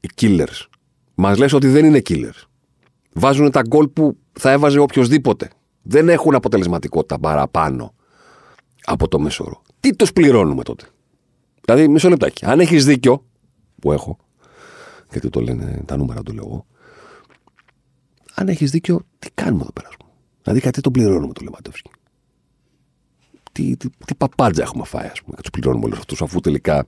[0.00, 0.66] οι killers
[1.14, 2.42] μας λες ότι δεν είναι killers,
[3.12, 5.50] βάζουν τα γκολ που θα έβαζε οποιοδήποτε.
[5.82, 7.94] Δεν έχουν αποτελεσματικότητα παραπάνω
[8.84, 10.84] από το μέσο Τι τους πληρώνουμε τότε;
[11.64, 12.44] Δηλαδή, μισό λεπτάκι.
[12.44, 13.26] Αν έχεις δίκιο,
[13.80, 14.18] που έχω,
[15.10, 16.66] γιατί το λένε τα νούμερα του λέω
[18.34, 19.88] αν έχεις δίκιο, τι κάνουμε εδώ πέρα.
[20.42, 21.90] Δηλαδή, κάτι το πληρώνουμε το Λεβαντόφσκι.
[23.56, 26.86] Τι, τι, τι παπάντζα έχουμε φάει, ας πούμε, και τους πληρώνουμε όλους αυτούς, αφού τελικά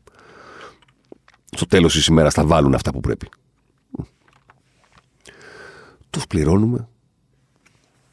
[1.50, 3.28] στο τέλος της ημέρας θα βάλουν αυτά που πρέπει.
[6.10, 6.88] Τους πληρώνουμε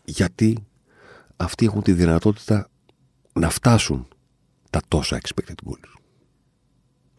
[0.06, 0.68] γιατί
[1.36, 2.70] αυτοί έχουν τη δυνατότητα
[3.34, 4.08] να φτάσουν
[4.70, 5.94] τα τόσα expected goals.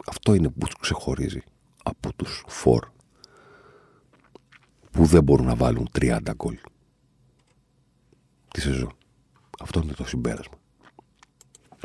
[0.07, 1.42] Αυτό είναι που τους ξεχωρίζει
[1.83, 2.88] από τους φορ
[4.90, 6.59] που δεν μπορούν να βάλουν 30 γκολ
[8.49, 8.96] τη σεζόν.
[9.61, 10.56] Αυτό είναι το συμπέρασμα.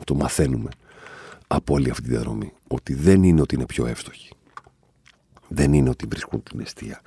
[0.02, 0.70] Αυτό μαθαίνουμε
[1.48, 2.54] από όλη αυτή τη διαδρομή.
[2.68, 4.30] Ότι δεν είναι ότι είναι πιο εύστοχοι.
[5.48, 7.02] Δεν είναι ότι βρίσκουν την αιστεία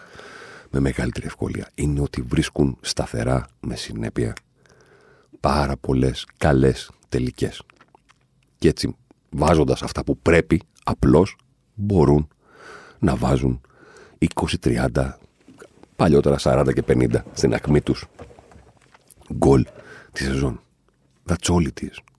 [0.71, 1.71] με μεγαλύτερη ευκολία.
[1.75, 4.33] Είναι ότι βρίσκουν σταθερά, με συνέπεια,
[5.41, 7.63] πάρα πολλές καλές τελικές.
[8.59, 8.97] Και έτσι,
[9.31, 11.37] βάζοντας αυτά που πρέπει, απλώς
[11.75, 12.29] μπορούν
[12.99, 13.61] να βάζουν
[14.19, 15.19] 20, 30,
[15.97, 18.07] παλιότερα 40 και 50 στην ακμή τους
[19.35, 19.67] γκολ
[20.13, 20.61] της σεζόν.
[21.27, 22.14] That's all it is.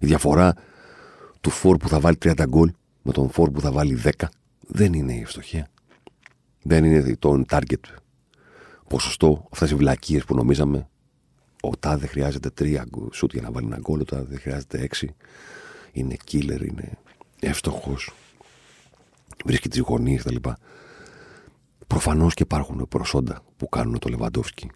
[0.00, 0.54] Η διαφορά
[1.40, 4.10] του φόρ που θα βάλει 30 γκολ με τον φόρ που θα βάλει 10
[4.66, 5.68] δεν είναι η ευστοχία.
[6.62, 8.00] Δεν είναι το target
[8.88, 10.88] ποσοστό, αυτές οι βλακίες που νομίζαμε.
[11.60, 15.14] Ο τάδε χρειάζεται τρία σουτ για να βάλει ένα γκολ, ο τάδε χρειάζεται έξι.
[15.92, 16.98] Είναι killer, είναι
[17.40, 18.12] εύστοχος.
[19.44, 20.48] Βρίσκει τις γωνίες κτλ.
[21.86, 24.70] Προφανώς και υπάρχουν προσόντα που κάνουν το Λεβαντόφσκι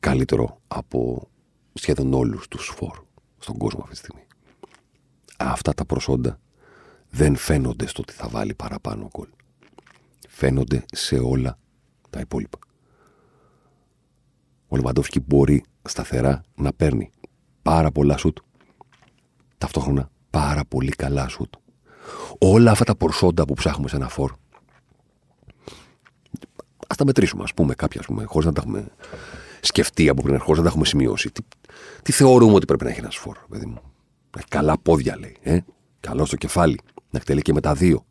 [0.00, 1.28] καλύτερο από
[1.74, 3.03] σχεδόν όλους τους φόρ
[3.44, 4.26] στον κόσμο αυτή τη στιγμή.
[5.36, 6.40] Αυτά τα προσόντα
[7.10, 9.28] δεν φαίνονται στο ότι θα βάλει παραπάνω γκολ
[10.28, 11.58] φαίνονται σε όλα
[12.10, 12.58] τα υπόλοιπα.
[14.68, 17.10] Ο Λεβαντόφσκι μπορεί σταθερά να παίρνει
[17.62, 18.38] πάρα πολλά σουτ,
[19.58, 21.54] ταυτόχρονα πάρα πολύ καλά σουτ.
[22.38, 24.32] Όλα αυτά τα προσόντα που ψάχνουμε σε ένα φόρ,
[26.86, 28.88] ας τα μετρήσουμε, ας πούμε, κάποια, ας πούμε, χωρίς να τα έχουμε
[29.64, 31.30] σκεφτεί από πριν, χωρί να τα έχουμε σημειώσει.
[31.30, 31.42] Τι,
[32.02, 33.80] τι θεωρούμε ότι πρέπει να έχει ένας φόρ, παιδί μου.
[34.34, 35.36] Να έχει καλά πόδια, λέει.
[35.42, 35.58] Ε;
[36.00, 36.78] Καλό στο κεφάλι.
[37.10, 38.04] Να εκτελεί και με τα δύο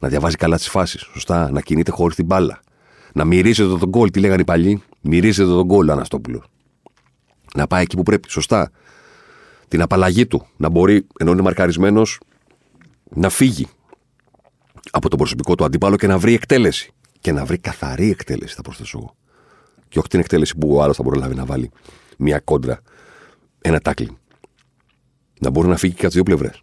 [0.00, 1.00] να διαβάζει καλά τις φάσεις.
[1.12, 1.50] Σωστά.
[1.50, 2.60] Να κινείται χωρίς την μπάλα.
[3.12, 4.10] Να μυρίζεται τον γκολ.
[4.10, 6.44] Τι λέγανε οι παλιοί; Μυρίζεται τον γκολ ο Αναστόπουλος.
[7.54, 8.30] Να πάει εκεί που πρέπει.
[8.30, 8.70] Σωστά.
[9.68, 10.46] Την απαλλαγή του.
[10.56, 12.20] Να μπορεί, ενώ είναι μαρκαρισμένος,
[13.10, 13.66] να φύγει
[14.90, 16.92] από τον προσωπικό του αντίπαλο και να βρει εκτέλεση.
[17.20, 19.14] Και να βρει καθαρή εκτέλεση, θα προσθέσω εγώ.
[19.88, 21.70] Και όχι την εκτέλεση που ο άλλος θα μπορεί να βάλει
[22.18, 22.80] μια κόντρα,
[23.60, 24.16] ένα τάκλι.
[25.40, 26.62] Να μπορεί να φύγει και από τις δύο πλευρές.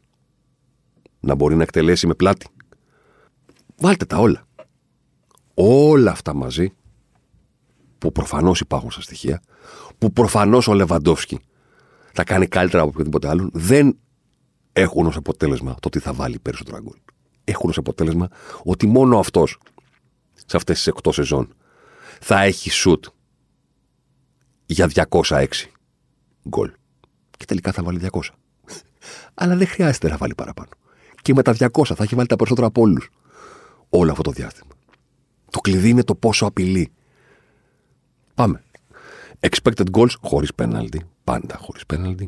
[1.20, 2.48] Να μπορεί να εκτελέσει με πλάτη.
[3.78, 4.48] Βάλτε τα όλα.
[5.54, 6.74] Όλα αυτά μαζί,
[7.98, 9.42] που προφανώς υπάρχουν στα στοιχεία,
[9.98, 11.40] που προφανώς ο Λεβαντόφσκι
[12.14, 13.98] θα κάνει καλύτερα από οποιοδήποτε άλλον, δεν
[14.74, 16.98] έχουν ως αποτέλεσμα το ότι θα βάλει περισσότερο γκολ.
[17.44, 18.28] Έχουν ως αποτέλεσμα
[18.64, 19.58] ότι μόνο αυτός
[20.46, 21.54] σε αυτές τις εκτός σεζόν
[22.20, 23.06] θα έχει σουτ
[24.66, 25.46] για 206
[26.50, 26.72] γκολ.
[27.38, 28.20] Και τελικά θα βάλει 200.
[29.34, 30.70] Αλλά δεν χρειάζεται να βάλει παραπάνω.
[31.22, 33.10] Και με τα 200 θα έχει βάλει τα περισσότερα από όλους
[33.90, 34.74] όλο αυτό το διάστημα.
[35.50, 36.92] Το κλειδί είναι το πόσο απειλεί.
[38.36, 38.64] Πάμε.
[39.40, 40.98] Expected goals χωρίς penalty.
[41.24, 42.28] Πάντα χωρίς penalty.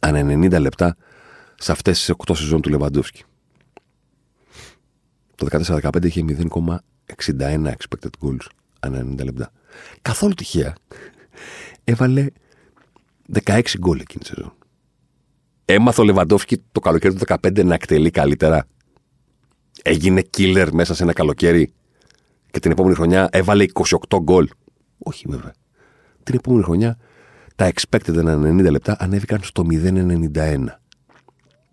[0.00, 0.96] Ανά 90 λεπτά
[1.58, 3.24] σε αυτές τις 8 σεζόν του Λεβαντόφσκι.
[5.34, 6.78] Το 14-15 είχε 0,61
[7.66, 8.46] expected goals
[8.80, 9.52] ανά 90 λεπτά.
[10.02, 10.74] Καθόλου τυχαία
[11.84, 12.26] έβαλε
[13.44, 14.54] 16 γκολ εκείνη τη σεζόν.
[15.64, 18.66] Έμαθε ο Λεβαντόφσκι το καλοκαίρι του 15 να εκτελεί καλύτερα
[19.82, 21.72] έγινε killer μέσα σε ένα καλοκαίρι
[22.50, 23.64] και την επόμενη χρονιά έβαλε
[24.08, 24.48] 28 γκολ.
[24.98, 25.52] Όχι βέβαια.
[26.22, 26.98] Την επόμενη χρονιά
[27.56, 30.64] Τα expected 90 λεπτά ανέβηκαν στο 0,91.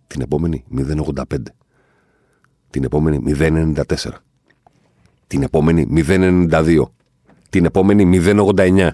[0.07, 1.23] Την επόμενη 0,85.
[2.69, 3.83] Την επόμενη 0,94.
[5.27, 6.83] Την επόμενη 0,92.
[7.49, 8.89] Την επόμενη 0,89.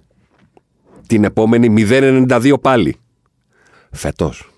[1.09, 2.95] Την επόμενη 0,92 πάλι.
[3.91, 4.51] Φετός.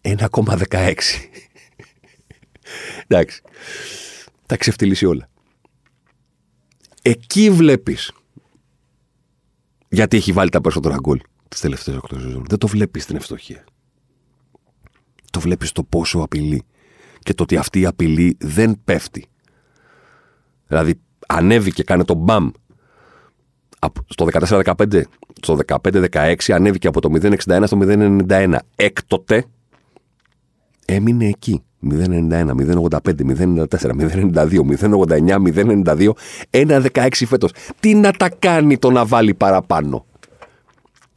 [0.00, 0.68] 1,16.
[0.70, 0.94] Ε,
[3.06, 3.42] Εντάξει.
[4.46, 5.28] Τα ξεφτυλίσει όλα.
[7.02, 8.12] Εκεί βλέπεις
[9.88, 12.44] γιατί έχει βάλει τα περισσότερα γκολ τις τελευταίες 8 σεζόν.
[12.48, 13.64] Δεν το βλέπεις στην ευστοχία.
[15.30, 16.62] Το βλέπεις το πόσο απειλεί
[17.18, 19.26] και το ότι αυτή η απειλή δεν πέφτει.
[20.66, 22.50] Δηλαδή, ανέβηκε, κάνε το μπαμ
[24.06, 25.02] στο 14-15,
[25.42, 28.54] στο 15-16 ανέβηκε από το 0,61 στο 0,91.
[28.76, 29.44] Έκτοτε
[30.84, 31.62] έμεινε εκεί.
[31.90, 36.10] 0,91, 0,85, 0,94, 0,92, 0,89, 0,92,
[36.50, 37.52] 1,16 φέτος.
[37.80, 40.06] Τι να τα κάνει το να βάλει παραπάνω;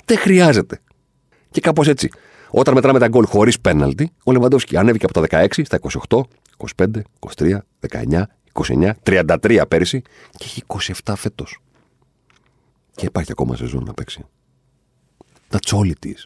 [0.05, 0.80] Δεν χρειάζεται.
[1.51, 2.09] Και κάπως έτσι.
[2.49, 6.22] Όταν μετράμε τα γκολ χωρίς πέναλτι, ο Λεβαντόφσκι ανέβηκε από τα 16 στα 28,
[6.76, 6.86] 25,
[7.36, 7.57] 23,
[7.89, 10.01] 19, 29, 33 πέρυσι
[10.38, 10.64] και έχει
[11.03, 11.59] 27 φέτος.
[12.96, 14.26] Και υπάρχει ακόμα σεζόν να παίξει.
[15.50, 16.26] That's all it is.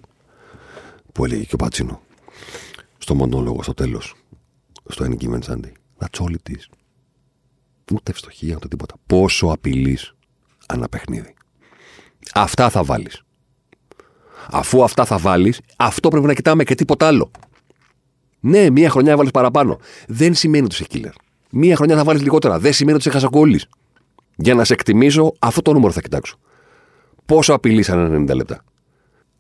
[1.11, 2.01] Που έλεγε και ο Πατσίνο
[2.97, 4.15] στο μονόλογο στο τέλος
[4.85, 5.71] στο Any Given Sunday.
[5.97, 6.63] That's all it is.
[7.93, 8.95] Ούτε ευστοχία, ούτε τίποτα.
[9.05, 9.97] Πόσο απειλεί
[10.67, 11.33] ανά παιχνίδι.
[12.33, 13.21] Αυτά θα βάλεις.
[14.51, 17.31] Αφού αυτά θα βάλεις, αυτό πρέπει να κοιτάμε και τίποτα άλλο.
[18.39, 19.79] Ναι, μία χρονιά έβαλε παραπάνω.
[20.07, 21.15] Δεν σημαίνει ότι είσαι killer.
[21.51, 22.59] Μία χρονιά θα βάλεις λιγότερα.
[22.59, 23.61] Δεν σημαίνει ότι είσαι χασακόλη.
[24.35, 26.37] Για να σε εκτιμήσω, αυτό το νούμερο θα κοιτάξω.
[27.27, 28.63] Πόσο απειλεί ανά 90 λεπτά.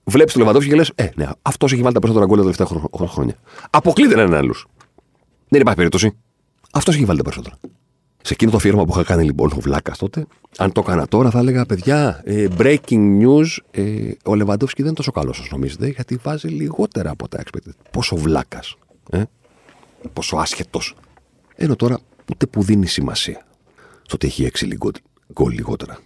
[0.03, 3.07] Βλέπεις το Λεβαντόφσκι και λες: Ε, ναι, αυτός έχει βάλει τα περισσότερα γκολ τα τελευταία
[3.07, 3.35] χρόνια.
[3.69, 4.53] Αποκλείται έναν άλλου.
[5.47, 6.17] Δεν υπάρχει περίπτωση.
[6.71, 7.57] Αυτός έχει βάλει τα περισσότερα.
[8.21, 10.25] Σε εκείνο το αφιέρωμα που είχα κάνει λοιπόν ο Βλάκας τότε,
[10.57, 14.95] αν το έκανα τώρα θα έλεγα παιδιά, ε, breaking news, ε, ο Λεβαντόφσκι δεν είναι
[14.95, 17.71] τόσο καλός όσο νομίζετε, γιατί βάζει λιγότερα από τα expected.
[17.91, 18.75] Πόσο βλάκας.
[19.09, 19.23] Ε;
[20.13, 20.95] Πόσο άσχετος.
[21.55, 21.99] Ενώ τώρα
[22.31, 23.45] ούτε που δίνει σημασία
[24.01, 24.77] στο ότι έχει έξι
[25.33, 25.97] γκολ λιγότερα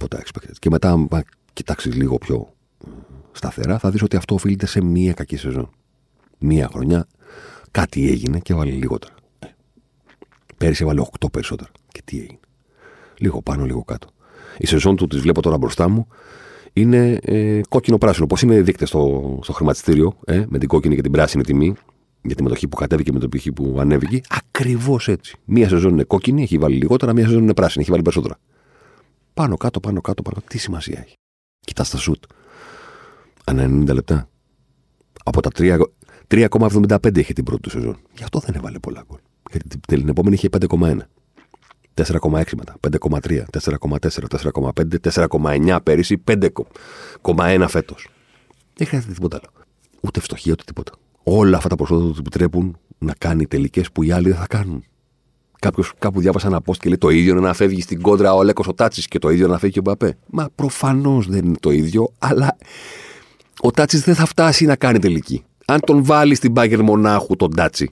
[0.00, 0.54] από τα expected.
[0.58, 1.08] Και μετά, αν
[1.52, 2.52] κοιτάξεις λίγο πιο
[2.86, 2.88] ε,
[3.32, 5.70] σταθερά, θα δεις ότι αυτό οφείλεται σε μία κακή σεζόν.
[6.38, 7.06] Μία χρονιά
[7.70, 9.14] Κάτι έγινε και έβαλε λιγότερα.
[9.38, 9.46] Ε.
[10.56, 11.70] Πέρυσι έβαλε 8 περισσότερα.
[11.88, 12.38] Και τι έγινε.
[13.18, 14.08] Λίγο πάνω, λίγο κάτω.
[14.58, 16.06] Η σεζόν του, τη βλέπω τώρα μπροστά μου,
[16.72, 18.26] είναι ε, κόκκινο-πράσινο.
[18.26, 21.74] Πώ είναι οι δείκτες στο, στο χρηματιστήριο, ε, με την κόκκινη και την πράσινη τιμή,
[22.22, 24.20] για τη μετοχή που κατέβηκε με την μετοχή που ανέβηκε.
[24.28, 25.36] Ακριβώς έτσι.
[25.44, 28.38] Μία σεζόν είναι κόκκινη, έχει βάλει λιγότερα, μία σεζόν είναι πράσινη, έχει βάλει περισσότερα.
[29.34, 31.14] Πάνω κάτω, πάνω κάτω, πάνω Τι σημασία έχει.
[31.60, 32.24] Κοιτάς τα σουτ.
[33.44, 34.28] Ανά 90 λεπτά.
[35.24, 35.78] Από τα τρία
[36.28, 37.98] 3,75 είχε την πρώτη του σεζόν.
[38.16, 39.18] Γι' αυτό δεν έβαλε πολλά γκολ.
[39.50, 40.96] Γιατί την επόμενη είχε 5,1.
[41.94, 48.08] 4,6 μετά, 5,3, 4,4, 4,5, 4,9 πέρυσι, 5,1 φέτος.
[48.74, 49.66] Δεν χρειάζεται τίποτα άλλο.
[50.00, 50.92] Ούτε φτωχία, ούτε τίποτα.
[51.22, 54.84] Όλα αυτά τα προσόντα του επιτρέπουν να κάνει τελικές που οι άλλοι δεν θα κάνουν.
[55.60, 58.42] Κάποιος κάπου διάβασε ένα post και λέει το ίδιο είναι να φεύγει στην κόντρα ο
[58.42, 60.16] Αλέκος ο Τάτσι και το ίδιο να φεύγει και ο Μπαπέ.
[60.26, 62.56] Μα προφανώς δεν είναι το ίδιο, αλλά
[63.60, 67.54] ο Τάτσι δεν θα φτάσει να κάνει τελική αν τον βάλει στην Μπάγερν Μονάχου τον
[67.54, 67.90] Τάτσι,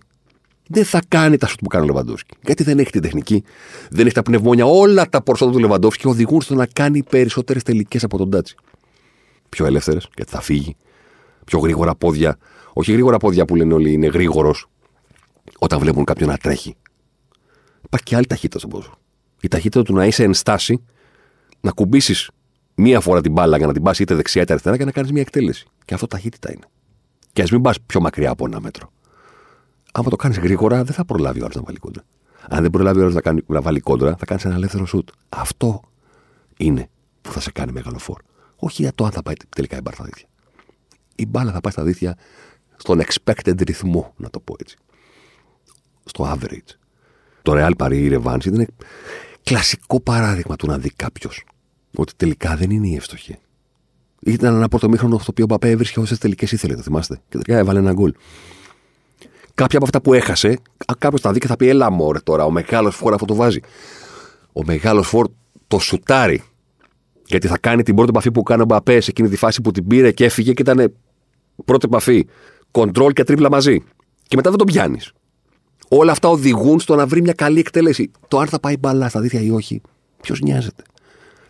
[0.66, 2.36] δεν θα κάνει τα σουτ που κάνει ο Λεβαντόφσκι.
[2.44, 3.44] Γιατί δεν έχει την τεχνική,
[3.90, 4.64] δεν έχει τα πνευμόνια.
[4.64, 8.54] Όλα τα ποσότητα του Λεβαντόφσκι οδηγούν στο να κάνει περισσότερες τελικές από τον Τάτσι.
[9.48, 10.76] Πιο ελεύθερες, γιατί θα φύγει.
[11.44, 12.38] Πιο γρήγορα πόδια.
[12.72, 14.68] Όχι γρήγορα πόδια που λένε όλοι είναι γρήγορος
[15.58, 16.76] όταν βλέπουν κάποιον να τρέχει.
[17.88, 18.98] Υπάρχει και άλλη ταχύτητα στον πόσο.
[19.40, 20.84] Η ταχύτητα του να είσαι εν στάση,
[21.60, 22.30] να κουμπίσεις
[22.74, 25.12] μία φορά την μπάλα για να την πας είτε δεξιά είτε αριστερά και να κάνεις
[25.12, 25.66] μία εκτέλεση.
[25.84, 26.66] Και αυτό ταχύτητα είναι.
[27.32, 28.92] Και ας μην πας πιο μακριά από ένα μέτρο.
[29.92, 32.02] Άμα το κάνεις γρήγορα, δεν θα προλάβει ο άλλος να βάλει κόντρα.
[32.48, 35.08] Αν δεν προλάβει ο άλλος να, να βάλει κόντρα, θα κάνεις ένα ελεύθερο σουτ.
[35.28, 35.80] Αυτό
[36.56, 36.88] είναι
[37.20, 38.20] που θα σε κάνει μεγάλο φόρ.
[38.56, 40.28] Όχι για το αν θα πάει τελικά η μπάλα στα δίθια.
[41.14, 42.16] Η μπάλα θα πάει στα δίθια
[42.76, 44.76] στον expected ρυθμό, να το πω έτσι.
[46.04, 46.74] Στο average.
[47.48, 48.66] Το Real Paris Revenge είναι
[49.42, 51.44] κλασικό παράδειγμα του να δει κάποιος
[51.96, 53.36] ότι τελικά δεν είναι η ευστοχή.
[54.20, 57.38] Ήταν ένα πρώτο μήχρονο στο οποίο ο Μπαπέ έβρισκε όσες τελικές ήθελε, το θυμάστε; Και
[57.38, 58.14] τελικά έβαλε ένα γκολ.
[59.54, 60.58] Κάποια από αυτά που έχασε,
[60.98, 63.60] κάποιος θα δει και θα πει: Ελά, μόρ τώρα, ο μεγάλος φόρ αυτό το βάζει.
[64.52, 65.28] Ο μεγάλος φόρ
[65.66, 66.42] το σουτάρει.
[67.26, 69.70] Γιατί θα κάνει την πρώτη επαφή που κάνει ο Μπαπέ σε εκείνη τη φάση που
[69.70, 70.94] την πήρε και έφυγε και ήταν
[71.64, 72.26] πρώτη επαφή.
[72.70, 73.82] Κοντρόλ και τρίπλα μαζί.
[74.22, 75.12] Και μετά δεν τον πιάνεις.
[75.88, 78.10] Όλα αυτά οδηγούν στο να βρει μια καλή εκτέλεση.
[78.28, 79.80] Το αν θα πάει μπαλά στα δίθια ή όχι,
[80.22, 80.82] ποιος νοιάζεται.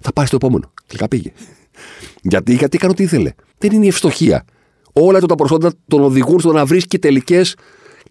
[0.01, 0.73] Θα πάει στο επόμενο.
[0.87, 1.33] Τελικά πήγε.
[2.31, 3.33] Γιατί, γιατί έκανε ό,τι ήθελε.
[3.59, 4.45] Δεν είναι η ευστοχία.
[4.93, 7.57] Όλα τα προσόντα τον οδηγούν στο να βρίσκει τελικές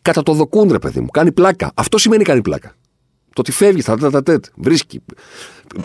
[0.02, 1.08] κατά το δοκούν, ρε παιδί μου.
[1.08, 1.72] Κάνει πλάκα.
[1.76, 2.76] Αυτό σημαίνει κάνει πλάκα.
[3.34, 5.04] Το ότι φεύγεις, θα τα τέτ, βρίσκει,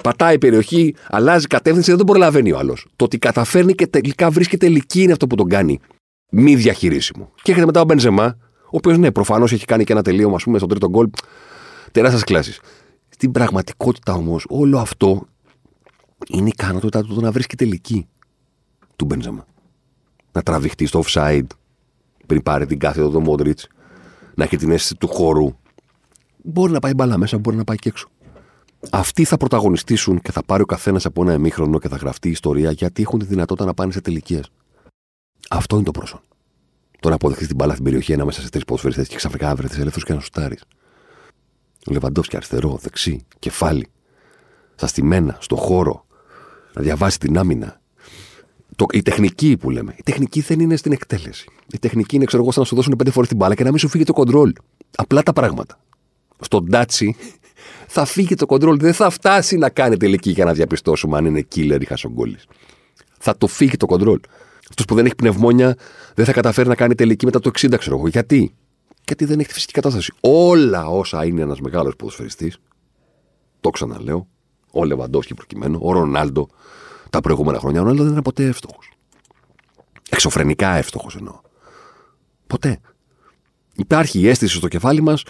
[0.03, 2.86] πατάει περιοχή, αλλάζει κατεύθυνση, δεν τον προλαβαίνει ο άλλος.
[2.97, 5.80] Το ότι καταφέρνει και τελικά βρίσκει τελική είναι αυτό που τον κάνει
[6.30, 7.32] μη διαχειρίσιμο.
[7.34, 10.43] Και έρχεται μετά ο Μπενζεμά, ο οποίος ναι, προφανώς έχει κάνει και ένα τελείωμα, ας
[10.43, 11.11] πούμε, στο τρίτο γκολ.
[11.93, 12.61] Τεράστια κλάση.
[13.09, 15.27] Στην πραγματικότητα όμως, όλο αυτό
[16.29, 18.07] είναι η ικανότητα του να βρίσκει τελική
[18.97, 19.47] του Μπενζεμά.
[20.33, 21.47] Να τραβηχτεί στο offside
[22.27, 23.66] πριν πάρει την κάθετο του Μόντριτς,
[24.35, 25.57] να έχει την αίσθηση του χώρου.
[26.43, 28.09] Μπορεί να πάει μπαλά μέσα, μπορεί να πάει και έξω.
[28.91, 32.31] Αυτοί θα πρωταγωνιστήσουν και θα πάρει ο καθένας από ένα εμίχρονο και θα γραφτεί η
[32.31, 34.41] ιστορία γιατί έχουν τη δυνατότητα να πάνε σε τελικίε.
[35.51, 36.32] Αυτό είναι το πρόσωπο.
[37.03, 39.78] Το να αποδεχθεί την μπάλα στην περιοχή ανάμεσα σε τρεις ποδοσφαιριστές και ξαφνικά να βρεθείς
[39.78, 40.61] ελεύθερος και να σουτάρεις.
[41.86, 43.86] Ο Λεβαντόφσκι αριστερό, δεξί, κεφάλι,
[44.74, 46.07] στα στημένα, στο χώρο,
[46.74, 47.80] να διαβάσει την άμυνα.
[48.76, 49.94] Το, η τεχνική που λέμε.
[49.96, 51.48] Η τεχνική δεν είναι στην εκτέλεση.
[51.72, 53.78] Η τεχνική είναι, ξέρω εγώ, να σου δώσουν πέντε φορές την μπάλα και να μην
[53.78, 54.53] σου φύγει το κοντρόλ.
[54.96, 55.78] Απλά τα πράγματα.
[56.40, 57.16] Στον τάτσι
[57.94, 58.78] θα φύγει το κοντρόλ.
[58.78, 62.46] Δεν θα φτάσει να κάνει τελική για να διαπιστώσουμε αν είναι killer ή χασογκόλης.
[63.18, 64.20] Θα το φύγει το κοντρόλ.
[64.73, 65.77] Αυτός που δεν έχει πνευμόνια
[66.14, 68.09] δεν θα καταφέρει να κάνει τελική μετά το 60, ξέρω εγώ.
[68.09, 68.55] Γιατί;
[69.07, 70.12] Γιατί δεν έχει τη φυσική κατάσταση.
[70.20, 72.59] Όλα όσα είναι ένας μεγάλος ποδοσφαιριστής,
[73.61, 74.29] το ξαναλέω,
[74.73, 76.49] ο Λεβαντόφσκι προκειμένου, ο Ρονάλντο
[77.11, 78.93] τα προηγούμενα χρόνια, ο Ρονάλντο δεν είναι ποτέ εύστοχος.
[80.11, 81.41] Εξωφρενικά εύστοχος εννοώ.
[82.47, 82.81] Ποτέ.
[83.77, 85.23] Υπάρχει η αίσθηση στο κεφάλι μας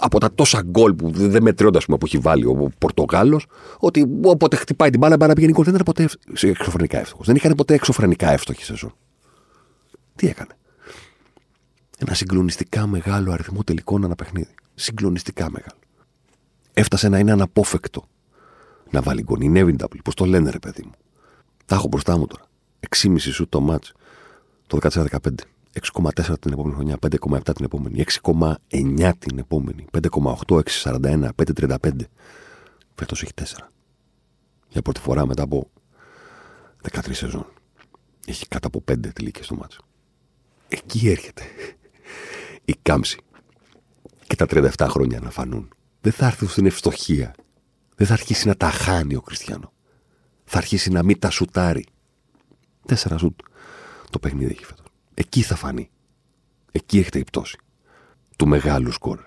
[0.00, 3.46] από τα τόσα γκολ που δεν μετριώνται που έχει βάλει ο Πορτογάλος,
[3.78, 5.64] ότι όποτε χτυπάει την μπάλα, μπάλα πηγαίνει γκολ.
[5.64, 6.08] Δεν ήταν ποτέ
[6.48, 7.26] εξωφρενικά εύστοχος.
[7.26, 8.94] Δεν είχε ποτέ εξωφρενικά εύστοχη σεζόν.
[10.14, 10.56] Τι έκανε;
[11.98, 14.54] Ένα συγκλονιστικά μεγάλο αριθμό τελικών ένα παιχνίδι.
[14.74, 15.78] Συγκλονιστικά μεγάλο.
[16.72, 18.08] Έφτασε να είναι αναπόφευκτο
[18.90, 19.38] να βάλει γκολ.
[19.42, 19.98] Inevitable.
[20.04, 20.92] Πώς το λένε, ρε παιδί μου.
[21.66, 22.44] Τα έχω μπροστά μου τώρα.
[22.96, 23.84] 6,5 σου το μάτ
[24.66, 25.06] το 14-15.
[25.80, 31.90] 6,4 την επόμενη χρονιά, 5,7 την επόμενη, 6,9 την επόμενη, 5,8, 6,41, 5,35.
[32.94, 33.44] Φέτος έχει 4.
[34.68, 35.70] Για πρώτη φορά μετά από
[36.90, 37.46] 13 σεζόν.
[38.26, 39.80] Έχει κάτω από 5 τελικές στο μάτσο.
[40.68, 41.42] Εκεί έρχεται
[42.64, 43.18] η κάμψη.
[44.26, 45.68] Και τα 37 χρόνια να φανούν.
[46.00, 47.34] Δεν θα έρθουν στην ευστοχία.
[47.96, 49.72] Δεν θα αρχίσει να τα χάνει ο Κριστιανό.
[50.44, 51.84] Θα αρχίσει να μην τα σουτάρει.
[52.86, 53.40] Τέσσερα σουτ.
[54.10, 54.83] Το παιχνίδι έχει φέτος.
[55.14, 55.90] Εκεί θα φανεί.
[56.72, 57.58] Εκεί έχετε η πτώση
[58.36, 59.18] του μεγάλου σκορ.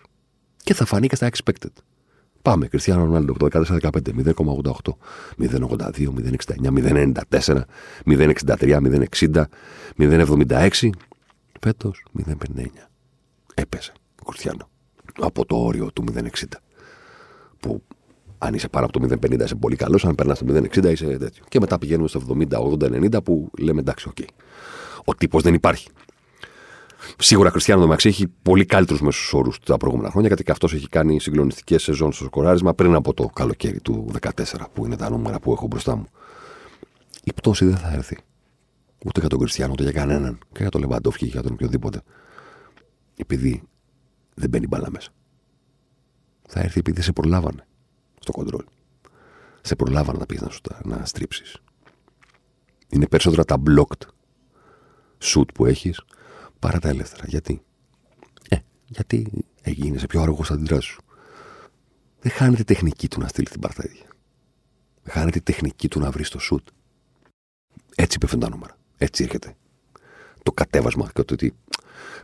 [0.63, 1.71] Και θα φανεί και στα expected.
[2.41, 2.67] Πάμε.
[2.67, 4.71] Κριστιανό Ρονάλντο 14-15, 0,88,
[5.37, 6.09] 0,82,
[6.59, 7.61] 0,69, 0,94,
[8.05, 8.79] 0,63,
[9.15, 9.43] 0,60,
[9.97, 10.89] 0,76.
[11.61, 12.33] Φέτος 0,59.
[13.53, 14.69] Έπεσε ο Κριστιανό
[15.19, 16.23] από το όριο του 0,60.
[17.59, 17.83] Που
[18.37, 21.43] αν είσαι πάνω από το 0,50 είσαι πολύ καλός, αν περνάς το 0,60 είσαι τέτοιο.
[21.47, 24.15] Και μετά πηγαίνουμε στο 70, 80, 90 που λέμε εντάξει, OK.
[24.19, 24.25] Okay
[25.09, 25.89] ο τύπος δεν υπάρχει.
[27.17, 30.87] Σίγουρα Κριστιανό Δομαξί έχει πολύ καλύτερους μέσους όρους τα προηγούμενα χρόνια, γιατί και αυτός έχει
[30.87, 34.43] κάνει συγκλονιστικές σεζόν στο σκοράρισμα πριν από το καλοκαίρι του 2014,
[34.73, 36.05] που είναι τα νούμερα που έχω μπροστά μου.
[37.23, 38.17] Η πτώση δεν θα έρθει.
[39.05, 40.39] Ούτε για τον Κριστιανό, ούτε για κανέναν.
[40.51, 42.01] Και για τον Λεβαντόφκι και για τον οποιοδήποτε.
[43.15, 43.63] Επειδή
[44.33, 45.09] δεν μπαίνει μπάλα μέσα.
[46.47, 47.67] Θα έρθει επειδή σε προλάβανε
[48.19, 48.63] στο κοντρόλ.
[49.61, 50.49] Σε προλάβανε να πεις να,
[50.95, 51.61] να στρίψεις.
[52.89, 54.07] Είναι περισσότερα τα blocked
[55.19, 56.01] σουτ που έχεις
[56.59, 57.23] παρά τα ελεύθερα.
[57.27, 57.61] Γιατί;
[58.49, 61.01] Ε, γιατί έγινες σε πιο αργό αντιδράσεις σου;
[62.19, 64.05] Δεν χάνεται η τεχνική του να στείλει την παρτέδια.
[65.03, 66.67] Δεν χάνεται η τεχνική του να βρεις το σουτ.
[67.95, 68.77] Έτσι πέφτουν τα νούμερα.
[68.97, 69.55] Έτσι έρχεται
[70.43, 71.53] το κατέβασμα και το ότι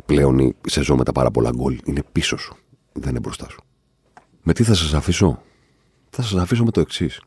[0.05, 2.57] πλέον η σεζόν με τα πάρα πολλά γκολ είναι πίσω σου.
[2.93, 3.63] Δεν είναι μπροστά σου.
[4.43, 5.41] Με τι θα σας αφήσω;
[6.09, 7.21] Θα σας αφήσω με το εξής.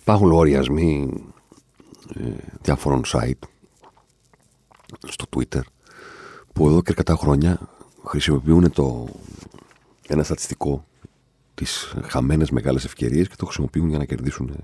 [0.00, 1.10] Υπάρχουν λογαριασμοί
[2.14, 2.30] ε,
[2.60, 3.48] διάφορων site
[5.06, 5.60] στο Twitter
[6.52, 7.60] που εδώ και αρκετά χρόνια
[8.04, 9.08] χρησιμοποιούν το,
[10.08, 10.84] ένα στατιστικό
[11.54, 14.56] τις χαμένες μεγάλες ευκαιρίες και το χρησιμοποιούν για να κερδίσουν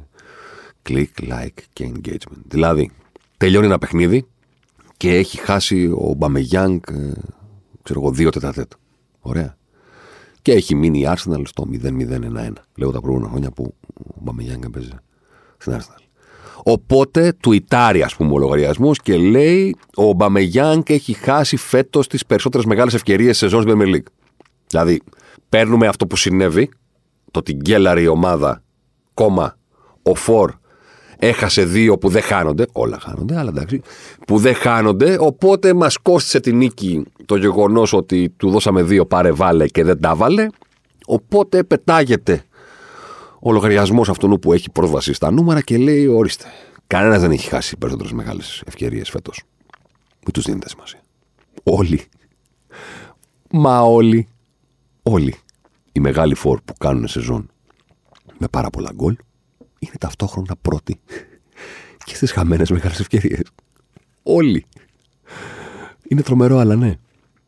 [0.88, 2.42] click, like και engagement.
[2.48, 2.90] Δηλαδή,
[3.36, 4.26] τελειώνει ένα παιχνίδι
[4.96, 6.80] και έχει χάσει ο Μπαμεγιάνγκ,
[7.82, 8.72] ξέρω εγώ, δύο τετατέτ.
[9.20, 9.56] Ωραία.
[10.42, 12.52] Και έχει μείνει η Arsenal στο 0-0-1-1.
[12.74, 15.00] Λέω τα προηγούμενα χρόνια που ο Μπαμεγιάνγκ έπαιζε
[15.56, 16.03] στην Arsenal.
[16.66, 22.66] Οπότε τουιτάρει, ας πούμε, ο λογαριασμός και λέει: Ο Μπαμεγιάνγκ έχει χάσει φέτος τις περισσότερες
[22.66, 24.06] μεγάλες ευκαιρίες σε ζώνη Premier League.
[24.66, 25.00] Δηλαδή,
[25.48, 26.68] παίρνουμε αυτό που συνέβη,
[27.30, 28.62] το ότι γκέλαρε η ομάδα,
[29.14, 29.56] κόμμα,
[30.02, 30.52] ο Φορ
[31.18, 32.66] έχασε δύο που δεν χάνονται.
[32.72, 33.80] Όλα χάνονται, αλλά εντάξει.
[34.26, 35.16] Που δεν χάνονται.
[35.20, 40.00] Οπότε μας κόστησε την νίκη το γεγονός ότι του δώσαμε δύο πάρε βάλε και δεν
[40.00, 40.46] τα βάλε.
[41.06, 42.44] Οπότε πετάγεται
[43.47, 46.45] ο λογαριασμό αυτού που έχει πρόσβαση στα νούμερα και λέει: Ορίστε,
[46.86, 49.42] κανένας δεν έχει χάσει περισσότερες μεγάλες ευκαιρίες φέτος.
[50.24, 51.01] Μην τους δίνετε σημασία.
[51.62, 52.05] Όλοι.
[53.51, 54.28] Μα όλοι.
[55.03, 55.34] Όλοι.
[55.92, 57.51] οι μεγάλοι φόρ που κάνουν σεζόν
[58.38, 59.16] με πάρα πολλά γκολ
[59.78, 61.01] είναι ταυτόχρονα πρώτοι
[62.05, 63.42] και στις χαμένες μεγάλες ευκαιρίες.
[64.22, 64.66] Όλοι.
[66.09, 66.99] Είναι τρομερό, αλλά ναι.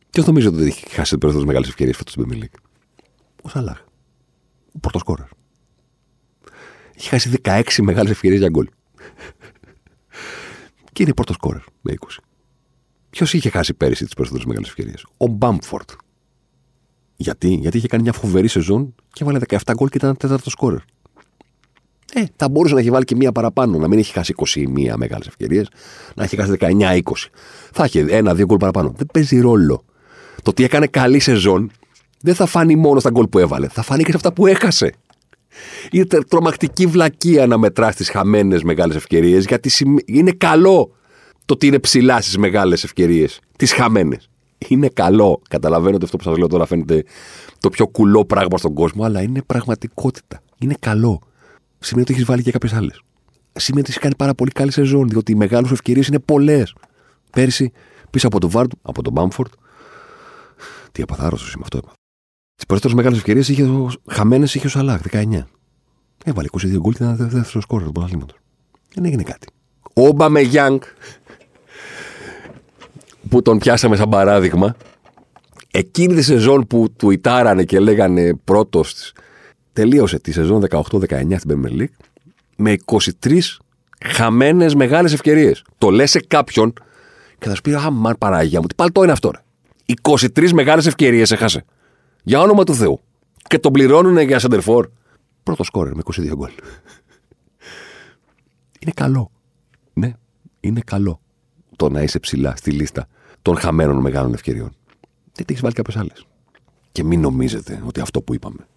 [0.09, 2.59] Ποιος νομίζει ότι έχει χάσει περισσότερες μεγάλες ευκαιρίες φέτος στην Premier
[3.41, 3.83] Ο Σαλάχ.
[4.75, 5.36] Ο πρωτοσκόρερ.
[6.97, 8.67] Έχει χάσει 16 μεγάλες ευκαιρίες για γκολ.
[10.93, 12.17] και είναι πρώτος σκόρερ με 20.
[13.09, 15.89] Ποιος είχε χάσει πέρυσι τις περισσότερες μεγάλες ευκαιρίες; Ο Μπάμφορντ.
[17.15, 20.79] Γιατί; Γιατί είχε κάνει μια φοβερή σεζόν και έβαλε 17 γκολ και ήταν τέταρτος σκόρερ.
[22.13, 25.27] Ε, θα μπορούσε να έχει βάλει και μία παραπάνω, να μην έχει χάσει 21 μεγάλες
[25.27, 25.69] ευκαιρίες,
[26.15, 27.01] να έχει χάσει 19-20.
[27.71, 28.93] Θα έχει ένα-δύο γκολ παραπάνω.
[28.97, 29.85] Δεν παίζει ρόλο.
[30.43, 31.71] Το ότι έκανε καλή σεζόν
[32.21, 34.93] δεν θα φάνει μόνο στα γκολ που έβαλε, θα φανεί και σε αυτά που έχασε.
[35.91, 39.71] Είναι τρομακτική βλακεία να μετράς τις χαμένες μεγάλες ευκαιρίες, γιατί
[40.05, 40.91] είναι καλό
[41.45, 43.39] το ότι είναι ψηλά στις μεγάλες ευκαιρίες.
[43.57, 44.29] Τις χαμένες.
[44.67, 45.41] Είναι καλό.
[45.49, 47.03] Καταλαβαίνω ότι αυτό που σας λέω τώρα φαίνεται
[47.59, 50.41] το πιο κουλό πράγμα στον κόσμο, αλλά είναι πραγματικότητα.
[50.59, 51.21] Είναι καλό.
[51.79, 53.01] Σημαίνει ότι έχεις βάλει και κάποιες άλλες.
[53.53, 56.75] Σημαίνει ότι έχεις κάνει πάρα πολύ καλή σεζόν, διότι οι μεγάλες ευκαιρίες είναι πολλές.
[57.31, 57.71] Πέρσι,
[58.09, 59.51] πίσω από τον Βάρντ, από τον Μπάμφορντ.
[60.91, 61.96] Τι απαθάρρωστο είμαι αυτό.
[62.57, 65.47] Τις περισσότερες μεγάλες ευκαιρίες είχε χαμένες είχε ο Σαλάχ, 19.
[66.25, 68.37] Έβαλε 22 γκολ και ήταν δεύτερος σκόρ του πρωταθλήματος.
[68.93, 69.47] Δεν έγινε κάτι.
[69.93, 70.79] Ο Μπαμεγιάνγκ,
[73.29, 74.75] που τον πιάσαμε σαν παράδειγμα,
[75.71, 79.13] εκείνη τη σεζόν που του ητάρανε και λέγανε πρώτος
[79.73, 82.05] τελείωσε τη σεζόν 18-19 στην Premier League
[82.55, 83.39] με 23
[84.05, 85.63] χαμένες μεγάλες ευκαιρίες.
[85.77, 86.73] Το λες σε κάποιον
[87.39, 89.39] και θα σου πει: Αμάν παράγια μου, τι παλτό είναι αυτό, ρε.
[90.01, 91.65] 23 μεγάλες ευκαιρίες έχασε.
[92.27, 92.99] Για όνομα του Θεού.
[93.47, 94.89] Και τον πληρώνουν για σεντερφόρ.
[95.43, 96.51] Πρώτο σκόρερ με 22 γκολ.
[98.79, 99.31] είναι καλό.
[99.93, 100.13] Ναι,
[100.59, 101.19] είναι καλό
[101.75, 103.07] το να είσαι ψηλά στη λίστα
[103.41, 104.75] των χαμένων μεγάλων ευκαιριών.
[105.33, 106.25] Δεν έχεις βάλει κάποιες άλλες.
[106.91, 108.67] Και μην νομίζετε ότι αυτό που είπαμε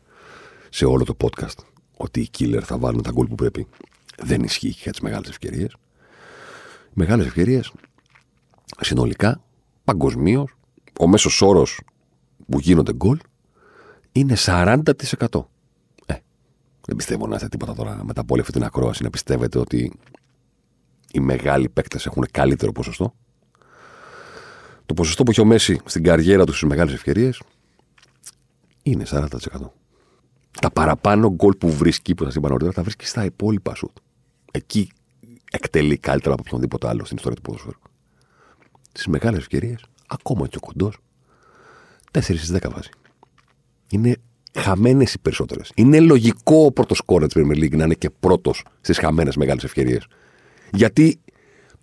[0.69, 1.65] σε όλο το podcast,
[1.97, 3.67] ότι οι killer θα βάλουν τα γκολ που πρέπει,
[4.23, 5.77] δεν ισχύει για τις μεγάλες ευκαιρίες.
[6.93, 7.73] Μεγάλες ευκαιρίες
[8.81, 9.43] συνολικά,
[9.85, 10.57] παγκοσμίως,
[11.01, 11.81] ο μέσος όρος
[12.49, 13.19] που γίνονται γκολ
[14.13, 14.77] είναι 40%.
[16.07, 16.15] Ε,
[16.87, 19.93] δεν πιστεύω να είστε τίποτα τώρα μετά από όλη αυτή την ακρόαση να πιστεύετε ότι
[21.13, 23.15] οι μεγάλοι παίκτες έχουν καλύτερο ποσοστό;
[24.87, 27.43] Το ποσοστό που έχει ο Μέση στην καριέρα του στις μεγάλες ευκαιρίες
[28.83, 29.27] είναι 40%.
[30.61, 33.97] Τα παραπάνω γκολ που βρίσκει, που σας είπα νωρίτερα, τα βρίσκει στα υπόλοιπα σουτ.
[34.51, 34.91] Εκεί
[35.51, 37.79] εκτελεί καλύτερα από οποιονδήποτε άλλο στην ιστορία του ποδοσφαίρου.
[38.93, 40.99] Στις μεγάλες ευκαιρίες, ακόμα και ο κοντός,
[42.11, 42.89] 4 στις 10 βάζει.
[43.91, 44.17] Είναι
[44.55, 45.73] χαμένες οι περισσότερες.
[45.75, 49.65] Είναι λογικό ο πρώτος κόρε της Premier League να είναι και πρώτος στις χαμένες μεγάλες
[49.65, 50.07] ευκαιρίες.
[50.73, 51.21] Γιατί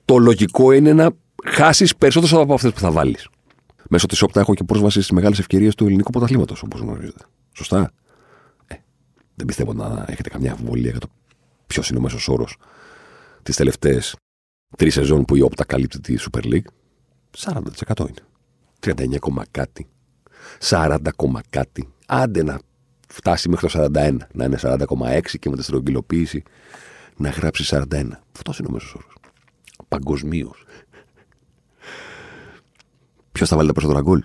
[0.05, 1.09] το λογικό είναι να
[1.45, 3.27] χάσεις περισσότερες από αυτές που θα βάλεις.
[3.89, 7.25] Μέσω της όπτα έχω και πρόσβαση στις μεγάλες ευκαιρίες του ελληνικού πρωταθλήματος, όπως γνωρίζετε.
[7.53, 7.91] Σωστά.
[8.67, 8.75] Ε,
[9.35, 11.07] δεν πιστεύω να έχετε καμιά αμφιβολία για το
[11.67, 12.57] ποιος είναι ο μέσος όρος
[13.43, 14.15] τις τελευταίες
[14.77, 16.67] τρεις σεζόν που η όπτα καλύπτει τη Super League.
[17.37, 18.23] 40% είναι.
[18.79, 19.87] 39, κάτι
[20.59, 20.97] 40,
[21.49, 21.89] κάτι.
[22.09, 22.59] Άντε να
[23.07, 26.43] φτάσει μέχρι το 41, να είναι 40,6 και με τη στρογγυλοποίηση
[27.17, 28.09] να γράψει 41.
[28.35, 29.13] Αυτός είναι ο μέσος όρος.
[29.87, 30.65] Παγκοσμίως.
[33.31, 34.21] Ποιος θα βάλει τα περισσότερα γκολ;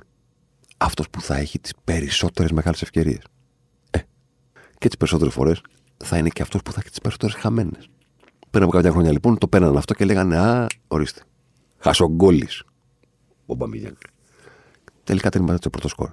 [0.77, 3.23] Αυτός που θα έχει τις περισσότερες μεγάλες ευκαιρίες.
[3.91, 3.99] Ε.
[4.79, 5.61] Και τις περισσότερες φορές
[5.97, 7.89] θα είναι και αυτός που θα έχει τις περισσότερες χαμένες.
[8.51, 11.21] Πριν από κάποια χρόνια λοιπόν το πέραναν αυτό και λέγανε Α, ορίστε.
[11.79, 12.49] Χασογκόλη.
[13.47, 13.97] Ο Μπαμίγιανγκ.
[15.05, 16.11] Τελικά δεν το πρώτο σκορ.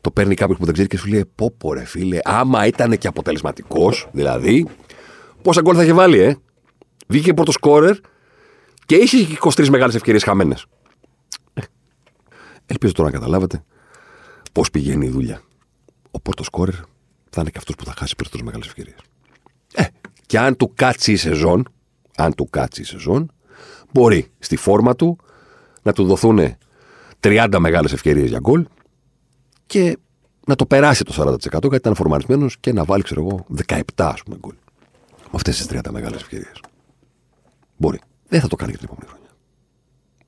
[0.00, 2.98] Το παίρνει κάποιος που δεν ξέρει και σου λέει: Πω, πω ρε φίλε, άμα ήταν
[2.98, 4.66] και αποτελεσματικός, δηλαδή,
[5.42, 6.36] πόσα γκολ θα είχε βάλει, ε;
[7.06, 7.96] Βγήκε πρώτος σκόρερ
[8.86, 10.66] και είχε 23 μεγάλες ευκαιρίες χαμένες.
[11.54, 11.60] Ε,
[12.66, 13.64] ελπίζω τώρα να καταλάβετε
[14.52, 15.42] πώς πηγαίνει η δουλειά.
[16.10, 16.74] Ο πρώτος σκόρερ
[17.30, 18.98] θα είναι και αυτός που θα χάσει περισσότερες μεγάλες ευκαιρίες.
[19.74, 19.84] Ε,
[20.26, 21.68] και αν του κάτσει η σεζόν,
[22.16, 23.30] αν του κάτσει η σεζόν,
[23.92, 25.18] μπορεί στη φόρμα του
[25.82, 26.56] να του δοθούν
[27.20, 28.66] 30 μεγάλες ευκαιρίες για γκολ
[29.66, 29.98] και
[30.46, 34.22] να το περάσει το 40% γιατί ήταν φορμαρισμένος και να βάλει, ξέρω εγώ, 17 ας
[34.22, 34.54] πούμε γκολ.
[35.22, 36.60] Με αυτές τις 30 μεγάλες ευκαιρίες.
[37.76, 38.00] Μπορεί.
[38.28, 39.30] Δεν θα το κάνει και την επόμενη χρονιά.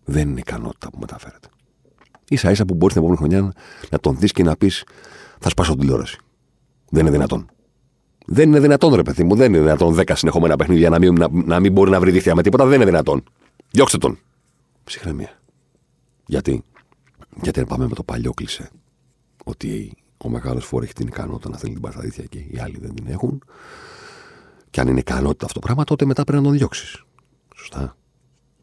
[0.05, 1.49] Δεν είναι ικανότητα που μεταφέρεται.
[2.31, 3.53] σα ίσα που μπορείς την επόμενη χρονιά
[3.91, 4.85] να τον δεις και να πεις
[5.39, 6.19] Θα σπάσω την τηλεόραση.
[6.89, 7.51] Δεν είναι δυνατόν.
[8.27, 9.35] Δεν είναι δυνατόν, ρε παιδί μου.
[9.35, 12.35] Δεν είναι δυνατόν 10 συνεχόμενα παιχνίδια να μην, να, να μην μπορεί να βρει δίχτυα
[12.35, 12.65] με τίποτα.
[12.65, 13.23] Δεν είναι δυνατόν.
[13.71, 14.19] Διώξτε τον.
[14.85, 15.41] Ψυχραιμία.
[16.27, 16.65] Γιατί,
[17.43, 18.71] γιατί πάμε με το παλιό κλισέ
[19.49, 22.95] ότι ο μεγάλος φόρ έχει την ικανότητα να θέλει την πασταδίθια και οι άλλοι δεν
[22.95, 23.43] την έχουν.
[24.71, 27.05] Και αν είναι ικανότητα αυτό το πράγμα, τότε μετά πρέπει να τον διώξεις.
[27.57, 27.97] Σωστά.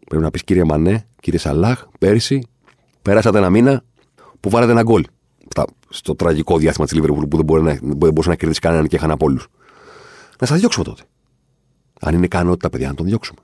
[0.07, 2.47] Πρέπει να πεις κύριε Μανέ, κύριε Σαλάχ, πέρυσι
[3.01, 3.83] πέρασατε ένα μήνα
[4.39, 5.05] που βάλατε ένα γκολ.
[5.47, 8.88] στα, στο τραγικό διάστημα της Λίβερπουλ που δεν, μπορεί να, δεν μπορούσε να κερδίσει κανέναν
[8.88, 9.47] και έχανε από όλους.
[10.39, 11.03] Να σας διώξουμε τότε.
[12.01, 13.39] Αν είναι ικανότητα, παιδιά, να τον διώξουμε.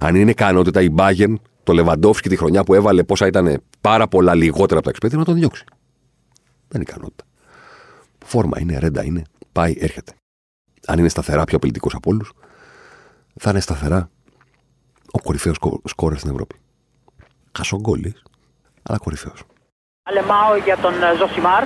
[0.00, 4.34] Αν είναι ικανότητα η Μπάγεν, το Λεβαντόφσκι τη χρονιά που έβαλε πόσα ήταν πάρα πολλά
[4.34, 5.64] λιγότερα από τα εξπέδια, να τον διώξει.
[6.70, 7.24] Δεν είναι ικανότητα.
[8.24, 10.12] Φόρμα είναι, ρέντα είναι, πάει, έρχεται.
[10.86, 12.32] Αν είναι σταθερά πιο απειλητικός από όλους,
[13.40, 14.10] θα είναι σταθερά
[15.16, 16.54] ο κορυφαίος σκόρερ στην Ευρώπη.
[17.56, 18.22] Χασογκόλης,
[18.82, 19.40] αλλά κορυφαίος.
[20.08, 21.64] Αλεμάω για τον ε, Ζωσιμάρ.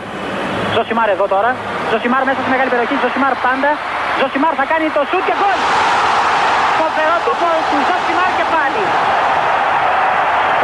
[0.75, 1.51] Ζωσιμάρ εδώ τώρα.
[1.91, 2.95] Ζωσιμάρ μέσα στη μεγάλη περιοχή.
[3.05, 3.71] Ζωσιμάρ πάντα.
[4.21, 5.59] Ζωσιμάρ θα κάνει το σουτ και γκολ.
[6.81, 8.83] Φοβερό το γκολ του Ζωσιμάρ και πάλι.